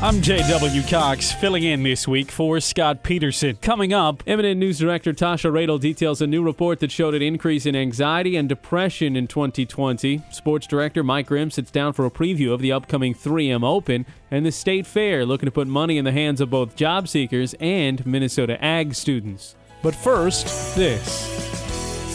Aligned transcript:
I'm 0.00 0.22
J.W. 0.22 0.82
Cox, 0.84 1.32
filling 1.32 1.64
in 1.64 1.82
this 1.82 2.06
week 2.06 2.30
for 2.30 2.60
Scott 2.60 3.02
Peterson. 3.02 3.56
Coming 3.56 3.92
up, 3.92 4.22
MNN 4.26 4.58
News 4.58 4.78
Director 4.78 5.12
Tasha 5.12 5.50
Radel 5.50 5.80
details 5.80 6.22
a 6.22 6.26
new 6.28 6.40
report 6.40 6.78
that 6.78 6.92
showed 6.92 7.14
an 7.14 7.22
increase 7.22 7.66
in 7.66 7.74
anxiety 7.74 8.36
and 8.36 8.48
depression 8.48 9.16
in 9.16 9.26
2020. 9.26 10.22
Sports 10.30 10.68
Director 10.68 11.02
Mike 11.02 11.26
Grimm 11.26 11.50
sits 11.50 11.72
down 11.72 11.94
for 11.94 12.06
a 12.06 12.12
preview 12.12 12.52
of 12.52 12.60
the 12.60 12.70
upcoming 12.70 13.12
3M 13.12 13.64
Open 13.64 14.06
and 14.30 14.46
the 14.46 14.52
State 14.52 14.86
Fair, 14.86 15.26
looking 15.26 15.48
to 15.48 15.52
put 15.52 15.66
money 15.66 15.98
in 15.98 16.04
the 16.04 16.12
hands 16.12 16.40
of 16.40 16.48
both 16.48 16.76
job 16.76 17.08
seekers 17.08 17.56
and 17.58 18.06
Minnesota 18.06 18.64
Ag 18.64 18.94
students. 18.94 19.56
But 19.82 19.96
first, 19.96 20.76
this. 20.76 21.57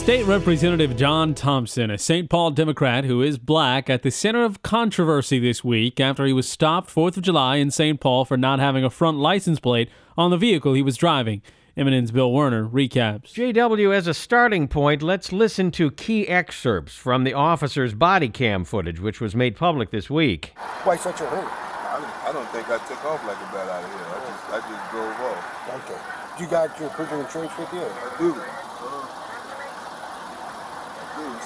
State 0.04 0.26
Representative 0.26 0.98
John 0.98 1.34
Thompson, 1.34 1.90
a 1.90 1.98
St. 1.98 2.30
Paul 2.30 2.52
Democrat 2.52 3.06
who 3.06 3.22
is 3.22 3.38
black, 3.38 3.90
at 3.90 4.02
the 4.02 4.12
center 4.12 4.44
of 4.44 4.62
controversy 4.62 5.40
this 5.40 5.64
week 5.64 5.98
after 5.98 6.26
he 6.26 6.34
was 6.34 6.46
stopped 6.46 6.94
4th 6.94 7.16
of 7.16 7.24
July 7.24 7.56
in 7.56 7.72
St. 7.72 8.02
Paul 8.02 8.26
for 8.26 8.36
not 8.36 8.60
having 8.60 8.84
a 8.84 8.90
front 8.90 9.20
license 9.20 9.62
plate 9.62 9.90
on 10.18 10.30
the 10.30 10.36
vehicle 10.36 10.74
he 10.74 10.82
was 10.82 10.98
driving. 10.98 11.42
MNN's 11.78 12.12
Bill 12.12 12.30
Werner 12.34 12.68
recaps. 12.68 13.32
JW, 13.32 13.96
as 13.96 14.06
a 14.06 14.14
starting 14.14 14.68
point, 14.68 15.02
let's 15.02 15.32
listen 15.32 15.72
to 15.72 15.90
key 15.90 16.28
excerpts 16.28 16.96
from 16.96 17.24
the 17.24 17.34
officer's 17.34 17.94
body 17.94 18.28
cam 18.28 18.66
footage, 18.66 19.00
which 19.00 19.22
was 19.22 19.34
made 19.34 19.56
public 19.56 19.92
this 19.92 20.10
week. 20.10 20.52
Why 20.84 20.98
such 20.98 21.22
a 21.22 21.28
hurry? 21.28 21.48
I 21.48 22.00
don't, 22.02 22.28
I 22.28 22.32
don't 22.34 22.50
think 22.50 22.68
I 22.68 22.78
took 22.90 23.06
off 23.06 23.26
like 23.26 23.38
a 23.38 23.54
bat 23.54 23.70
out 23.70 23.82
of 23.82 23.90
here. 23.90 24.06
I 24.10 24.20
just, 24.20 24.50
I 24.50 24.70
just 24.70 24.92
drove 24.92 25.22
off. 25.32 25.90
Okay. 25.90 26.44
You 26.44 26.50
got 26.50 26.78
your 26.78 26.90
personal 26.90 27.24
insurance 27.24 27.58
with 27.58 27.72
you? 27.72 27.80
I 27.80 28.16
do. 28.20 28.63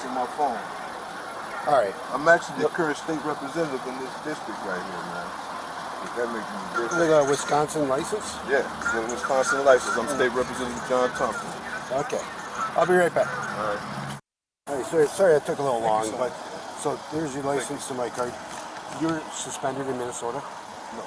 In 0.06 0.14
my 0.14 0.28
phone. 0.38 0.54
All 1.66 1.82
right. 1.82 1.94
I'm 2.14 2.28
actually 2.28 2.62
the 2.62 2.70
current 2.70 2.98
state 2.98 3.18
representative 3.26 3.82
in 3.88 3.98
this 3.98 4.14
district 4.22 4.62
right 4.62 4.78
here, 4.78 5.04
man. 5.10 5.26
If 6.06 6.14
that 6.14 6.30
makes 6.30 6.94
You 6.94 7.10
got 7.10 7.26
a 7.26 7.30
Wisconsin 7.30 7.90
license? 7.90 8.38
Yeah, 8.46 8.62
it's 8.78 8.94
a 8.94 9.02
Wisconsin 9.10 9.66
license. 9.66 9.98
I'm 9.98 10.08
state 10.08 10.32
representative 10.38 10.86
John 10.88 11.10
Thompson. 11.18 11.50
Okay. 12.06 12.22
I'll 12.78 12.86
be 12.86 12.94
right 12.94 13.14
back. 13.14 13.26
All 13.58 13.74
right. 13.74 14.20
All 14.68 14.76
right, 14.78 14.86
sorry, 14.86 15.08
sorry 15.08 15.36
I 15.36 15.40
took 15.40 15.58
a 15.58 15.64
little 15.64 15.82
long, 15.82 16.06
you 16.06 16.12
so 16.12 16.18
but 16.18 16.34
so 16.78 17.00
there's 17.12 17.34
your 17.34 17.44
license 17.44 17.88
to 17.88 17.96
my 17.96 18.10
card. 18.10 18.32
You're 19.02 19.20
suspended 19.34 19.88
in 19.88 19.98
Minnesota. 19.98 20.44
No. 20.94 21.04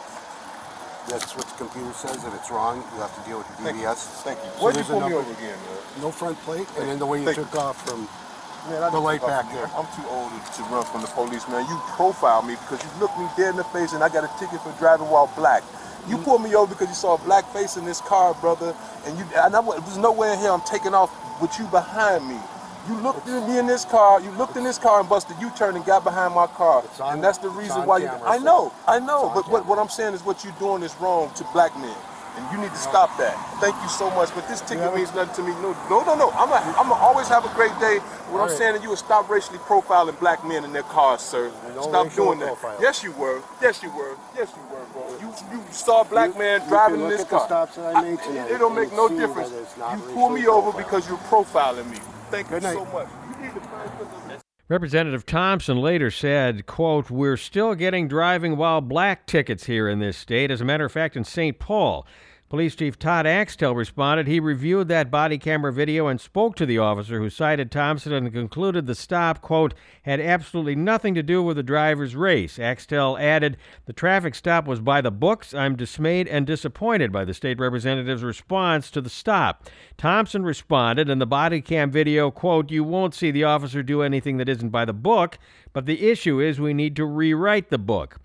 That's 1.08 1.36
what 1.36 1.46
the 1.46 1.54
computer 1.54 1.92
says. 1.92 2.24
If 2.24 2.34
it's 2.34 2.50
wrong, 2.50 2.82
you 2.92 3.00
have 3.00 3.14
to 3.14 3.28
deal 3.28 3.38
with 3.38 3.46
the 3.46 3.62
Thank 3.62 3.78
you. 3.78 3.86
DVS. 3.86 4.26
Thank 4.26 4.38
you. 4.42 4.50
So 4.50 4.64
Why'd 4.64 4.76
you 4.76 4.82
pull 4.82 5.08
me 5.08 5.14
over 5.14 5.30
again, 5.30 5.58
man? 5.62 6.02
No 6.02 6.10
front 6.10 6.38
plate, 6.40 6.66
and 6.76 6.88
then 6.88 6.98
the 6.98 7.06
way 7.06 7.20
you 7.20 7.26
Thank 7.26 7.38
took 7.38 7.54
off 7.54 7.86
from 7.86 8.08
Man, 8.68 8.82
I 8.82 8.90
The 8.90 8.98
light 9.00 9.20
back 9.22 9.46
from 9.46 9.54
there. 9.54 9.70
I'm 9.76 9.86
too 9.96 10.06
old 10.10 10.30
to 10.32 10.62
run 10.74 10.84
from 10.84 11.02
the 11.02 11.08
police, 11.08 11.48
man. 11.48 11.66
You 11.68 11.76
profiled 11.96 12.46
me 12.46 12.54
because 12.56 12.82
you 12.84 12.90
looked 13.00 13.18
me 13.18 13.26
dead 13.36 13.50
in 13.50 13.56
the 13.56 13.64
face 13.64 13.92
and 13.92 14.02
I 14.04 14.08
got 14.08 14.24
a 14.24 14.30
ticket 14.38 14.60
for 14.62 14.72
driving 14.78 15.08
while 15.08 15.30
black. 15.36 15.62
You 16.08 16.16
Mm-hmm. 16.16 16.24
pulled 16.24 16.42
me 16.42 16.54
over 16.54 16.72
because 16.74 16.88
you 16.88 16.94
saw 16.94 17.14
a 17.14 17.18
black 17.18 17.44
face 17.52 17.76
in 17.76 17.84
this 17.84 18.00
car, 18.00 18.34
brother, 18.34 18.74
and 19.06 19.18
you 19.18 19.24
and 19.36 19.54
I, 19.56 19.60
there's 19.62 19.98
nowhere 19.98 20.32
in 20.32 20.38
here 20.38 20.50
I'm 20.50 20.62
taking 20.62 20.94
off 20.94 21.10
with 21.40 21.58
you 21.58 21.66
behind 21.66 22.26
me. 22.28 22.36
You 22.88 22.96
looked 23.00 23.28
at 23.28 23.48
me 23.48 23.58
in 23.58 23.66
this 23.66 23.84
car, 23.84 24.20
you 24.20 24.30
looked 24.32 24.56
in 24.56 24.64
this 24.64 24.78
car 24.78 25.00
and 25.00 25.08
busted 25.08 25.36
U-turn 25.40 25.76
and 25.76 25.84
got 25.84 26.02
behind 26.02 26.34
my 26.34 26.46
car. 26.48 26.82
On- 27.00 27.14
and 27.14 27.24
that's 27.24 27.38
the 27.38 27.50
reason 27.50 27.82
on 27.82 27.86
why 27.86 27.98
you 27.98 28.08
I 28.08 28.38
know, 28.38 28.72
I 28.88 28.98
know, 28.98 29.30
but 29.34 29.48
what, 29.50 29.66
what 29.66 29.78
I'm 29.78 29.90
saying 29.90 30.14
is 30.14 30.24
what 30.24 30.42
you're 30.44 30.54
doing 30.58 30.82
is 30.82 30.96
wrong 31.00 31.30
to 31.36 31.44
black 31.52 31.76
men. 31.78 31.94
And 32.40 32.52
you 32.56 32.58
need 32.64 32.70
to 32.72 32.78
stop 32.80 33.16
that. 33.18 33.36
Thank 33.60 33.76
you 33.82 33.88
so 33.88 34.10
much. 34.12 34.34
But 34.34 34.48
this 34.48 34.60
ticket 34.62 34.94
means 34.94 35.14
nothing 35.14 35.34
to 35.44 35.50
me. 35.50 35.54
No, 35.60 35.76
no, 35.90 36.00
no, 36.04 36.14
no. 36.16 36.30
I'm 36.32 36.48
gonna 36.48 36.64
I'm 36.78 36.88
gonna 36.88 36.94
always 36.94 37.28
have 37.28 37.44
a 37.44 37.52
great 37.54 37.76
day. 37.78 37.98
What 38.32 38.38
All 38.40 38.44
I'm 38.44 38.48
right. 38.48 38.56
saying 38.58 38.76
to 38.76 38.82
you 38.82 38.88
would 38.90 38.98
stop 38.98 39.28
racially 39.28 39.58
profiling 39.58 40.18
black 40.18 40.44
men 40.46 40.64
in 40.64 40.72
their 40.72 40.82
cars, 40.84 41.20
sir. 41.20 41.50
Stop 41.82 42.06
racial 42.06 42.24
doing 42.26 42.38
that. 42.40 42.54
profiling. 42.56 42.80
Yes, 42.80 43.02
you 43.04 43.12
were. 43.12 43.42
Yes, 43.60 43.82
you 43.82 43.90
were. 43.90 44.16
Yes, 44.34 44.50
you 44.56 44.62
were, 44.74 44.84
bro. 44.92 45.18
You 45.20 45.34
you 45.52 45.62
saw 45.70 46.00
a 46.00 46.04
black 46.04 46.32
You- 46.32 46.38
man 46.38 46.62
you 46.62 46.68
driving 46.68 46.96
can 46.96 47.04
in 47.04 47.10
this 47.10 47.20
at 47.22 47.28
the 47.28 47.36
car. 47.36 47.46
stops 47.46 47.76
that 47.76 47.94
I 47.96 48.00
made 48.02 48.18
tonight 48.22 48.50
it, 48.50 48.54
it 48.54 48.58
don't 48.58 48.74
make 48.74 48.92
no 48.92 49.08
difference. 49.08 49.50
that 49.50 49.60
it's 49.60 49.76
not 49.76 49.98
You 49.98 50.04
pull 50.14 50.30
me 50.30 50.46
over 50.46 50.70
profiling. 50.72 50.76
because 50.78 51.08
you're 51.08 51.18
profiling 51.18 51.90
me. 51.90 51.98
Thank 52.30 52.48
Good 52.48 52.62
you 52.62 52.68
night. 52.68 52.76
so 52.76 52.84
much. 52.86 53.08
You 53.38 53.44
need 53.46 53.54
to 53.54 53.60
find 53.60 53.90
Representative 54.68 55.26
Thompson 55.26 55.78
later 55.78 56.12
said, 56.12 56.64
quote, 56.64 57.10
We're 57.10 57.36
still 57.36 57.74
getting 57.74 58.06
driving 58.06 58.56
while 58.56 58.80
black 58.80 59.26
tickets 59.26 59.66
here 59.66 59.88
in 59.88 59.98
this 59.98 60.16
state. 60.16 60.48
As 60.52 60.60
a 60.60 60.64
matter 60.64 60.84
of 60.84 60.92
fact, 60.92 61.16
in 61.16 61.24
St. 61.24 61.58
Paul, 61.58 62.06
Police 62.50 62.74
Chief 62.74 62.98
Todd 62.98 63.28
Axtell 63.28 63.76
responded. 63.76 64.26
He 64.26 64.40
reviewed 64.40 64.88
that 64.88 65.08
body 65.08 65.38
camera 65.38 65.72
video 65.72 66.08
and 66.08 66.20
spoke 66.20 66.56
to 66.56 66.66
the 66.66 66.78
officer 66.78 67.20
who 67.20 67.30
cited 67.30 67.70
Thompson 67.70 68.12
and 68.12 68.32
concluded 68.32 68.88
the 68.88 68.96
stop, 68.96 69.40
quote, 69.40 69.72
had 70.02 70.18
absolutely 70.18 70.74
nothing 70.74 71.14
to 71.14 71.22
do 71.22 71.44
with 71.44 71.58
the 71.58 71.62
driver's 71.62 72.16
race. 72.16 72.58
Axtell 72.58 73.16
added, 73.18 73.56
The 73.86 73.92
traffic 73.92 74.34
stop 74.34 74.66
was 74.66 74.80
by 74.80 75.00
the 75.00 75.12
books. 75.12 75.54
I'm 75.54 75.76
dismayed 75.76 76.26
and 76.26 76.44
disappointed 76.44 77.12
by 77.12 77.24
the 77.24 77.34
state 77.34 77.60
representative's 77.60 78.24
response 78.24 78.90
to 78.90 79.00
the 79.00 79.08
stop. 79.08 79.68
Thompson 79.96 80.42
responded, 80.42 81.08
in 81.08 81.20
the 81.20 81.26
body 81.26 81.60
cam 81.60 81.92
video, 81.92 82.32
quote, 82.32 82.72
You 82.72 82.82
won't 82.82 83.14
see 83.14 83.30
the 83.30 83.44
officer 83.44 83.84
do 83.84 84.02
anything 84.02 84.38
that 84.38 84.48
isn't 84.48 84.70
by 84.70 84.84
the 84.84 84.92
book, 84.92 85.38
but 85.72 85.86
the 85.86 86.10
issue 86.10 86.40
is 86.40 86.58
we 86.58 86.74
need 86.74 86.96
to 86.96 87.06
rewrite 87.06 87.70
the 87.70 87.78
book. 87.78 88.18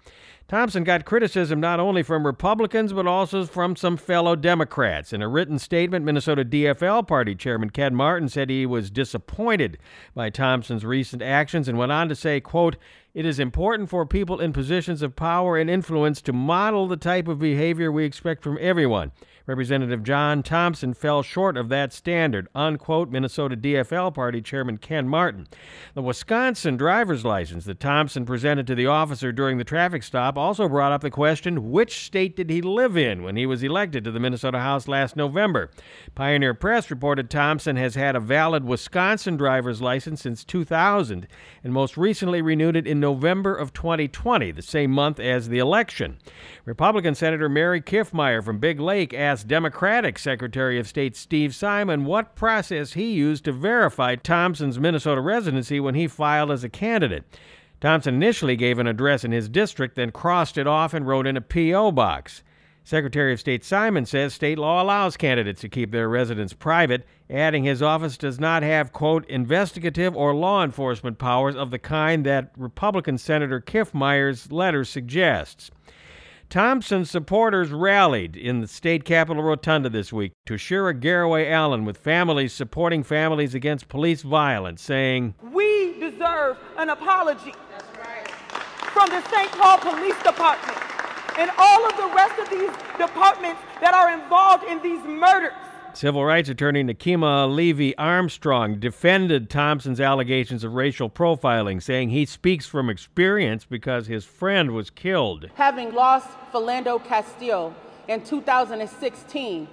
Thompson 0.47 0.83
got 0.83 1.05
criticism 1.05 1.59
not 1.59 1.79
only 1.79 2.03
from 2.03 2.23
Republicans 2.23 2.93
but 2.93 3.07
also 3.07 3.45
from 3.45 3.75
some 3.75 3.97
fellow 3.97 4.35
Democrats. 4.35 5.11
In 5.11 5.23
a 5.23 5.27
written 5.27 5.57
statement, 5.57 6.05
Minnesota 6.05 6.45
DFL 6.45 7.07
Party 7.07 7.33
Chairman 7.33 7.71
Ken 7.71 7.95
Martin 7.95 8.29
said 8.29 8.51
he 8.51 8.67
was 8.67 8.91
disappointed 8.91 9.79
by 10.13 10.29
Thompson's 10.29 10.85
recent 10.85 11.23
actions 11.23 11.67
and 11.67 11.79
went 11.79 11.91
on 11.91 12.09
to 12.09 12.15
say, 12.15 12.39
quote, 12.39 12.75
it 13.15 13.25
is 13.25 13.39
important 13.39 13.89
for 13.89 14.05
people 14.05 14.39
in 14.39 14.53
positions 14.53 15.01
of 15.01 15.15
power 15.15 15.57
and 15.57 15.67
influence 15.67 16.21
to 16.21 16.33
model 16.33 16.87
the 16.87 16.97
type 16.97 17.27
of 17.27 17.39
behavior 17.39 17.91
we 17.91 18.05
expect 18.05 18.43
from 18.43 18.59
everyone. 18.61 19.13
Representative 19.47 20.03
John 20.03 20.41
Thompson 20.41 20.93
fell 20.93 21.21
short 21.21 21.55
of 21.55 21.69
that 21.69 21.93
standard, 21.93 22.47
unquote, 22.55 23.09
Minnesota 23.09 23.55
DFL 23.55 24.13
Party 24.13 24.41
Chairman 24.41 24.77
Ken 24.77 25.07
Martin. 25.07 25.47
The 25.93 26.01
Wisconsin 26.01 26.77
driver's 26.77 27.23
license 27.23 27.65
that 27.65 27.79
Thompson 27.79 28.25
presented 28.25 28.65
to 28.67 28.75
the 28.75 28.87
officer 28.87 29.31
during 29.31 29.57
the 29.57 29.63
traffic 29.63 30.01
stop 30.01 30.37
also 30.37 30.67
brought 30.67 30.91
up 30.91 31.01
the 31.01 31.11
question 31.11 31.71
which 31.71 32.05
state 32.05 32.35
did 32.35 32.49
he 32.49 32.61
live 32.61 32.97
in 32.97 33.21
when 33.21 33.35
he 33.35 33.45
was 33.45 33.61
elected 33.61 34.03
to 34.03 34.11
the 34.11 34.19
Minnesota 34.19 34.59
House 34.59 34.87
last 34.87 35.15
November? 35.15 35.69
Pioneer 36.15 36.53
Press 36.53 36.89
reported 36.89 37.29
Thompson 37.29 37.75
has 37.75 37.95
had 37.95 38.15
a 38.15 38.19
valid 38.19 38.63
Wisconsin 38.63 39.37
driver's 39.37 39.81
license 39.81 40.21
since 40.21 40.43
2000 40.43 41.27
and 41.63 41.73
most 41.73 41.97
recently 41.97 42.41
renewed 42.41 42.75
it 42.75 42.87
in 42.87 42.99
November 42.99 43.55
of 43.55 43.73
2020, 43.73 44.51
the 44.51 44.61
same 44.61 44.91
month 44.91 45.19
as 45.19 45.49
the 45.49 45.59
election. 45.59 46.17
Republican 46.65 47.13
Senator 47.13 47.49
Mary 47.49 47.81
Kiffmeyer 47.81 48.43
from 48.43 48.59
Big 48.59 48.79
Lake 48.79 49.13
asked 49.13 49.34
Democratic 49.43 50.17
Secretary 50.17 50.79
of 50.79 50.87
State 50.87 51.15
Steve 51.15 51.53
Simon 51.53 52.05
what 52.05 52.35
process 52.35 52.93
he 52.93 53.11
used 53.11 53.45
to 53.45 53.51
verify 53.51 54.15
Thompson's 54.15 54.79
Minnesota 54.79 55.21
residency 55.21 55.79
when 55.79 55.95
he 55.95 56.07
filed 56.07 56.51
as 56.51 56.63
a 56.63 56.69
candidate. 56.69 57.23
Thompson 57.81 58.15
initially 58.15 58.55
gave 58.55 58.79
an 58.79 58.87
address 58.87 59.23
in 59.23 59.31
his 59.31 59.49
district, 59.49 59.95
then 59.95 60.11
crossed 60.11 60.57
it 60.57 60.67
off 60.67 60.93
and 60.93 61.05
wrote 61.05 61.27
in 61.27 61.37
a 61.37 61.41
P.O. 61.41 61.91
box. 61.91 62.41
Secretary 62.83 63.33
of 63.33 63.39
State 63.39 63.65
Simon 63.65 64.05
says 64.05 64.31
state 64.31 64.59
law 64.59 64.81
allows 64.81 65.17
candidates 65.17 65.59
to 65.61 65.69
keep 65.69 65.91
their 65.91 66.07
residence 66.07 66.53
private, 66.53 67.03
adding 67.31 67.63
his 67.63 67.81
office 67.81 68.15
does 68.15 68.39
not 68.39 68.61
have, 68.61 68.93
quote, 68.93 69.27
investigative 69.27 70.15
or 70.15 70.35
law 70.35 70.63
enforcement 70.63 71.17
powers 71.17 71.55
of 71.55 71.71
the 71.71 71.79
kind 71.79 72.23
that 72.27 72.51
Republican 72.55 73.17
Senator 73.17 73.59
Kiff 73.59 73.91
Kiffmeyer's 73.91 74.51
letter 74.51 74.85
suggests. 74.85 75.71
Thompson 76.49 77.05
supporters 77.05 77.71
rallied 77.71 78.35
in 78.35 78.61
the 78.61 78.67
state 78.67 79.03
capitol 79.03 79.43
rotunda 79.43 79.89
this 79.89 80.13
week 80.13 80.33
Toshira 80.47 80.97
Garraway 80.99 81.49
Allen 81.49 81.85
with 81.85 81.97
families 81.97 82.53
supporting 82.53 83.03
families 83.03 83.53
against 83.53 83.89
police 83.89 84.21
violence, 84.21 84.81
saying, 84.81 85.35
We 85.51 85.99
deserve 85.99 86.57
an 86.77 86.89
apology 86.89 87.53
from 88.93 89.09
the 89.09 89.21
St. 89.29 89.51
Paul 89.51 89.77
Police 89.79 90.21
Department 90.23 90.77
and 91.37 91.51
all 91.57 91.85
of 91.85 91.97
the 91.97 92.09
rest 92.15 92.39
of 92.39 92.49
these 92.49 92.71
departments 92.97 93.61
that 93.81 93.93
are 93.93 94.13
involved 94.13 94.63
in 94.63 94.81
these 94.81 95.03
murders. 95.03 95.64
Civil 95.95 96.25
rights 96.25 96.49
attorney 96.49 96.83
Nekima 96.83 97.49
Levy 97.49 97.97
Armstrong 97.97 98.81
defended 98.81 99.49
Thompson's 99.49 100.01
allegations 100.01 100.65
of 100.65 100.73
racial 100.73 101.09
profiling, 101.09 101.81
saying 101.81 102.09
he 102.09 102.25
speaks 102.25 102.65
from 102.65 102.89
experience 102.89 103.63
because 103.63 104.07
his 104.07 104.25
friend 104.25 104.71
was 104.71 104.89
killed. 104.89 105.49
Having 105.55 105.93
lost 105.93 106.27
Philando 106.51 107.01
Castillo 107.01 107.73
in 108.09 108.21
2016 108.25 109.69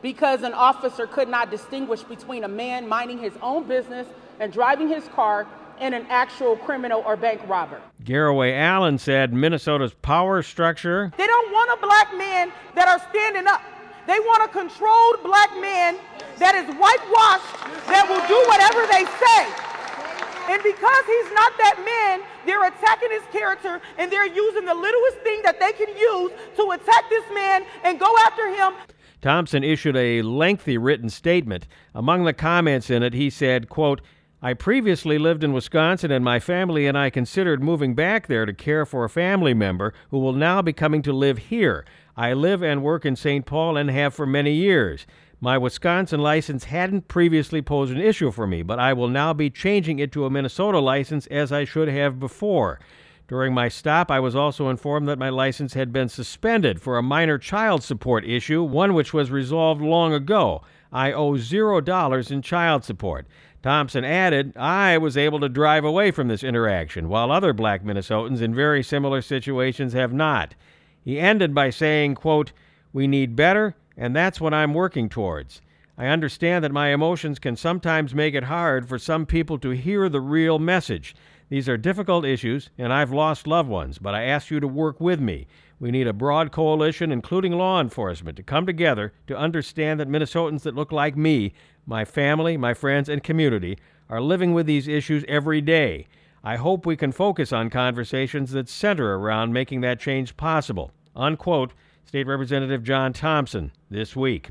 because 0.00 0.42
an 0.44 0.54
officer 0.54 1.06
could 1.06 1.28
not 1.28 1.50
distinguish 1.50 2.02
between 2.02 2.44
a 2.44 2.48
man 2.48 2.88
minding 2.88 3.18
his 3.18 3.34
own 3.42 3.68
business 3.68 4.06
and 4.40 4.50
driving 4.50 4.88
his 4.88 5.06
car 5.08 5.46
and 5.78 5.94
an 5.94 6.06
actual 6.08 6.56
criminal 6.56 7.02
or 7.04 7.16
bank 7.16 7.42
robber. 7.46 7.82
Garraway 8.02 8.54
Allen 8.54 8.96
said 8.96 9.34
Minnesota's 9.34 9.92
power 9.92 10.42
structure. 10.42 11.12
They 11.18 11.26
don't 11.26 11.52
want 11.52 11.78
a 11.78 11.86
black 11.86 12.16
man 12.16 12.50
that 12.74 12.88
are 12.88 12.98
standing 13.10 13.46
up. 13.46 13.60
They 14.06 14.18
want 14.20 14.44
a 14.44 14.48
controlled 14.48 15.22
black 15.22 15.50
man 15.60 15.98
that 16.38 16.54
is 16.54 16.66
whitewashed, 16.78 17.50
that 17.90 18.06
will 18.06 18.22
do 18.30 18.38
whatever 18.46 18.86
they 18.86 19.04
say. 19.18 19.40
And 20.48 20.62
because 20.62 21.04
he's 21.06 21.30
not 21.34 21.52
that 21.58 21.82
man, 21.82 22.22
they're 22.46 22.64
attacking 22.66 23.10
his 23.10 23.24
character 23.32 23.80
and 23.98 24.10
they're 24.12 24.28
using 24.28 24.64
the 24.64 24.74
littlest 24.74 25.18
thing 25.18 25.42
that 25.42 25.58
they 25.58 25.72
can 25.72 25.88
use 25.96 26.30
to 26.56 26.70
attack 26.70 27.10
this 27.10 27.24
man 27.34 27.64
and 27.82 27.98
go 27.98 28.14
after 28.24 28.48
him. 28.54 28.74
Thompson 29.22 29.64
issued 29.64 29.96
a 29.96 30.22
lengthy 30.22 30.78
written 30.78 31.10
statement. 31.10 31.66
Among 31.94 32.24
the 32.24 32.32
comments 32.32 32.90
in 32.90 33.02
it, 33.02 33.12
he 33.12 33.28
said, 33.28 33.68
quote, 33.68 34.00
I 34.42 34.52
previously 34.52 35.16
lived 35.16 35.42
in 35.42 35.54
Wisconsin 35.54 36.10
and 36.10 36.22
my 36.22 36.38
family 36.38 36.86
and 36.86 36.96
I 36.96 37.08
considered 37.08 37.62
moving 37.62 37.94
back 37.94 38.26
there 38.26 38.44
to 38.44 38.52
care 38.52 38.84
for 38.84 39.02
a 39.02 39.08
family 39.08 39.54
member 39.54 39.94
who 40.10 40.18
will 40.18 40.34
now 40.34 40.60
be 40.60 40.74
coming 40.74 41.00
to 41.02 41.12
live 41.12 41.38
here. 41.38 41.86
I 42.18 42.34
live 42.34 42.62
and 42.62 42.82
work 42.82 43.06
in 43.06 43.16
St. 43.16 43.46
Paul 43.46 43.78
and 43.78 43.90
have 43.90 44.12
for 44.12 44.26
many 44.26 44.52
years. 44.52 45.06
My 45.40 45.56
Wisconsin 45.56 46.20
license 46.20 46.64
hadn't 46.64 47.08
previously 47.08 47.62
posed 47.62 47.92
an 47.92 48.00
issue 48.00 48.30
for 48.30 48.46
me, 48.46 48.62
but 48.62 48.78
I 48.78 48.92
will 48.92 49.08
now 49.08 49.32
be 49.32 49.48
changing 49.48 50.00
it 50.00 50.12
to 50.12 50.26
a 50.26 50.30
Minnesota 50.30 50.80
license 50.80 51.26
as 51.28 51.50
I 51.50 51.64
should 51.64 51.88
have 51.88 52.20
before. 52.20 52.78
During 53.28 53.54
my 53.54 53.68
stop, 53.68 54.10
I 54.10 54.20
was 54.20 54.36
also 54.36 54.68
informed 54.68 55.08
that 55.08 55.18
my 55.18 55.30
license 55.30 55.72
had 55.72 55.92
been 55.92 56.10
suspended 56.10 56.80
for 56.80 56.98
a 56.98 57.02
minor 57.02 57.38
child 57.38 57.82
support 57.82 58.24
issue, 58.24 58.62
one 58.62 58.92
which 58.92 59.14
was 59.14 59.30
resolved 59.30 59.80
long 59.80 60.12
ago. 60.12 60.62
I 60.92 61.12
owe 61.12 61.36
zero 61.36 61.80
dollars 61.80 62.30
in 62.30 62.40
child 62.42 62.84
support. 62.84 63.26
Thompson 63.66 64.04
added, 64.04 64.56
I 64.56 64.96
was 64.96 65.16
able 65.16 65.40
to 65.40 65.48
drive 65.48 65.84
away 65.84 66.12
from 66.12 66.28
this 66.28 66.44
interaction, 66.44 67.08
while 67.08 67.32
other 67.32 67.52
black 67.52 67.82
Minnesotans 67.82 68.40
in 68.40 68.54
very 68.54 68.80
similar 68.80 69.20
situations 69.20 69.92
have 69.92 70.12
not. 70.12 70.54
He 71.04 71.18
ended 71.18 71.52
by 71.52 71.70
saying, 71.70 72.14
quote, 72.14 72.52
We 72.92 73.08
need 73.08 73.34
better, 73.34 73.74
and 73.96 74.14
that's 74.14 74.40
what 74.40 74.54
I'm 74.54 74.72
working 74.72 75.08
towards. 75.08 75.62
I 75.98 76.06
understand 76.06 76.62
that 76.62 76.70
my 76.70 76.90
emotions 76.90 77.40
can 77.40 77.56
sometimes 77.56 78.14
make 78.14 78.36
it 78.36 78.44
hard 78.44 78.88
for 78.88 79.00
some 79.00 79.26
people 79.26 79.58
to 79.58 79.70
hear 79.70 80.08
the 80.08 80.20
real 80.20 80.60
message. 80.60 81.16
These 81.48 81.68
are 81.68 81.76
difficult 81.76 82.24
issues, 82.24 82.70
and 82.78 82.92
I've 82.92 83.10
lost 83.10 83.48
loved 83.48 83.68
ones, 83.68 83.98
but 83.98 84.14
I 84.14 84.22
ask 84.22 84.48
you 84.48 84.60
to 84.60 84.68
work 84.68 85.00
with 85.00 85.18
me. 85.18 85.48
We 85.78 85.90
need 85.90 86.06
a 86.06 86.12
broad 86.12 86.52
coalition, 86.52 87.12
including 87.12 87.52
law 87.52 87.80
enforcement, 87.80 88.36
to 88.38 88.42
come 88.42 88.64
together 88.64 89.12
to 89.26 89.36
understand 89.36 90.00
that 90.00 90.08
Minnesotans 90.08 90.62
that 90.62 90.74
look 90.74 90.90
like 90.90 91.16
me, 91.16 91.52
my 91.86 92.04
family, 92.04 92.56
my 92.56 92.72
friends, 92.72 93.08
and 93.08 93.22
community, 93.22 93.78
are 94.08 94.20
living 94.20 94.54
with 94.54 94.66
these 94.66 94.88
issues 94.88 95.24
every 95.28 95.60
day. 95.60 96.06
I 96.42 96.56
hope 96.56 96.86
we 96.86 96.96
can 96.96 97.12
focus 97.12 97.52
on 97.52 97.70
conversations 97.70 98.52
that 98.52 98.68
center 98.68 99.16
around 99.16 99.52
making 99.52 99.82
that 99.82 100.00
change 100.00 100.36
possible. 100.36 100.92
Unquote, 101.14 101.72
State 102.06 102.26
Representative 102.26 102.82
John 102.82 103.12
Thompson 103.12 103.72
this 103.90 104.14
week. 104.14 104.50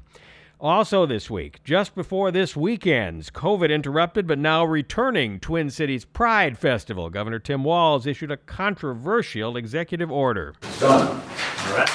Also, 0.65 1.06
this 1.06 1.29
week, 1.29 1.63
just 1.63 1.94
before 1.94 2.31
this 2.31 2.56
weekend's 2.56 3.29
COVID 3.29 3.69
interrupted 3.69 4.25
but 4.25 4.39
now 4.39 4.65
returning 4.65 5.39
Twin 5.39 5.69
Cities 5.69 6.06
Pride 6.06 6.57
Festival, 6.57 7.12
Governor 7.12 7.38
Tim 7.38 7.63
Walz 7.63 8.07
issued 8.07 8.31
a 8.31 8.38
controversial 8.38 9.57
executive 9.57 10.12
order. 10.12 10.56
Done. 10.79 11.21
All 11.67 11.77
right. 11.77 11.88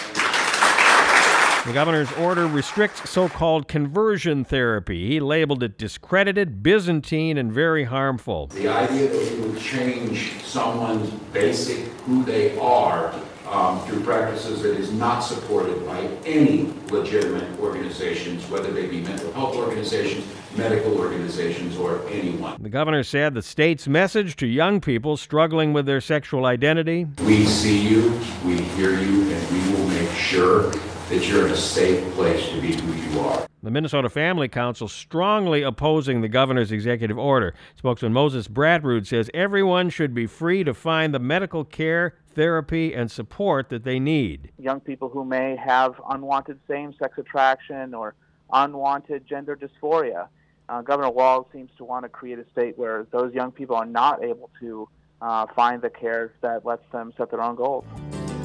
The 1.66 1.72
governor's 1.72 2.12
order 2.12 2.46
restricts 2.46 3.10
so 3.10 3.28
called 3.28 3.66
conversion 3.66 4.44
therapy. 4.44 5.08
He 5.08 5.18
labeled 5.18 5.64
it 5.64 5.76
discredited, 5.76 6.62
Byzantine, 6.62 7.38
and 7.38 7.52
very 7.52 7.82
harmful. 7.82 8.46
The 8.46 8.68
idea 8.68 9.08
that 9.08 9.36
you 9.36 9.42
would 9.48 9.58
change 9.58 10.44
someone's 10.44 11.10
basic 11.32 11.86
who 12.02 12.22
they 12.22 12.56
are 12.56 13.12
um, 13.50 13.80
through 13.84 14.02
practices 14.02 14.62
that 14.62 14.76
is 14.76 14.92
not 14.92 15.20
supported 15.20 15.84
by 15.84 16.00
any 16.24 16.72
legitimate 16.90 17.58
organizations, 17.58 18.48
whether 18.48 18.70
they 18.70 18.86
be 18.86 19.00
mental 19.00 19.32
health 19.32 19.56
organizations, 19.56 20.24
medical 20.56 20.96
organizations, 20.98 21.76
or 21.76 22.06
anyone. 22.08 22.62
The 22.62 22.68
governor 22.68 23.02
said 23.02 23.34
the 23.34 23.42
state's 23.42 23.88
message 23.88 24.36
to 24.36 24.46
young 24.46 24.80
people 24.80 25.16
struggling 25.16 25.72
with 25.72 25.86
their 25.86 26.00
sexual 26.00 26.46
identity 26.46 27.06
We 27.24 27.44
see 27.44 27.88
you, 27.88 28.10
we 28.44 28.58
hear 28.58 28.90
you, 28.90 29.30
and 29.30 29.50
we 29.50 29.74
will 29.74 29.88
make 29.88 30.10
sure 30.10 30.70
that 31.10 31.28
you're 31.28 31.46
in 31.46 31.52
a 31.52 31.56
safe 31.56 32.08
place 32.14 32.48
to 32.50 32.60
be 32.60 32.72
who 32.74 32.92
you 32.92 33.20
are. 33.20 33.46
The 33.64 33.70
Minnesota 33.70 34.08
Family 34.08 34.48
Council 34.48 34.86
strongly 34.86 35.62
opposing 35.62 36.20
the 36.20 36.28
governor's 36.28 36.72
executive 36.72 37.18
order. 37.18 37.52
Spokesman 37.76 38.12
Moses 38.12 38.48
Bratrud 38.48 39.06
says 39.06 39.28
everyone 39.34 39.90
should 39.90 40.14
be 40.14 40.26
free 40.26 40.62
to 40.62 40.72
find 40.72 41.12
the 41.12 41.18
medical 41.18 41.64
care, 41.64 42.14
therapy, 42.40 42.94
and 42.94 43.10
support 43.10 43.68
that 43.68 43.84
they 43.84 43.98
need. 43.98 44.50
young 44.58 44.80
people 44.80 45.10
who 45.10 45.26
may 45.26 45.54
have 45.56 46.00
unwanted 46.08 46.58
same-sex 46.66 47.18
attraction 47.18 47.92
or 47.92 48.14
unwanted 48.50 49.26
gender 49.28 49.54
dysphoria. 49.54 50.26
Uh, 50.70 50.80
Governor 50.80 51.10
Walz 51.10 51.44
seems 51.52 51.68
to 51.76 51.84
want 51.84 52.02
to 52.06 52.08
create 52.08 52.38
a 52.38 52.46
state 52.50 52.78
where 52.78 53.06
those 53.10 53.34
young 53.34 53.52
people 53.52 53.76
are 53.76 53.84
not 53.84 54.24
able 54.24 54.48
to 54.58 54.88
uh, 55.20 55.44
find 55.54 55.82
the 55.82 55.90
care 55.90 56.32
that 56.40 56.64
lets 56.64 56.82
them 56.92 57.12
set 57.18 57.30
their 57.30 57.42
own 57.42 57.56
goals. 57.56 57.84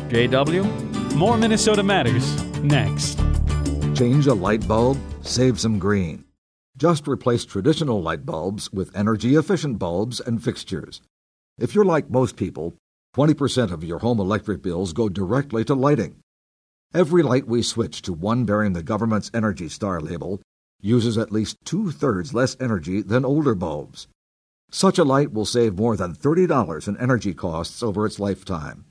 JW? 0.09 1.15
More 1.15 1.37
Minnesota 1.37 1.81
Matters 1.81 2.27
next. 2.63 3.17
Change 3.95 4.27
a 4.27 4.33
light 4.33 4.67
bulb, 4.67 4.97
save 5.21 5.57
some 5.57 5.79
green. 5.79 6.25
Just 6.75 7.07
replace 7.07 7.45
traditional 7.45 8.01
light 8.01 8.25
bulbs 8.25 8.73
with 8.73 8.93
energy 8.93 9.35
efficient 9.35 9.79
bulbs 9.79 10.19
and 10.19 10.43
fixtures. 10.43 10.99
If 11.57 11.73
you're 11.73 11.85
like 11.85 12.09
most 12.09 12.35
people, 12.35 12.75
20% 13.15 13.71
of 13.71 13.81
your 13.81 13.99
home 13.99 14.19
electric 14.19 14.61
bills 14.61 14.91
go 14.91 15.07
directly 15.07 15.63
to 15.63 15.73
lighting. 15.73 16.17
Every 16.93 17.23
light 17.23 17.47
we 17.47 17.61
switch 17.61 18.01
to 18.01 18.11
one 18.11 18.43
bearing 18.43 18.73
the 18.73 18.83
government's 18.83 19.31
Energy 19.33 19.69
Star 19.69 20.01
label 20.01 20.41
uses 20.81 21.17
at 21.17 21.31
least 21.31 21.55
two 21.63 21.91
thirds 21.91 22.33
less 22.33 22.57
energy 22.59 23.01
than 23.01 23.23
older 23.23 23.55
bulbs. 23.55 24.09
Such 24.69 24.99
a 24.99 25.05
light 25.05 25.31
will 25.31 25.45
save 25.45 25.77
more 25.77 25.95
than 25.95 26.13
$30 26.13 26.89
in 26.89 26.97
energy 26.97 27.33
costs 27.33 27.81
over 27.81 28.05
its 28.05 28.19
lifetime. 28.19 28.83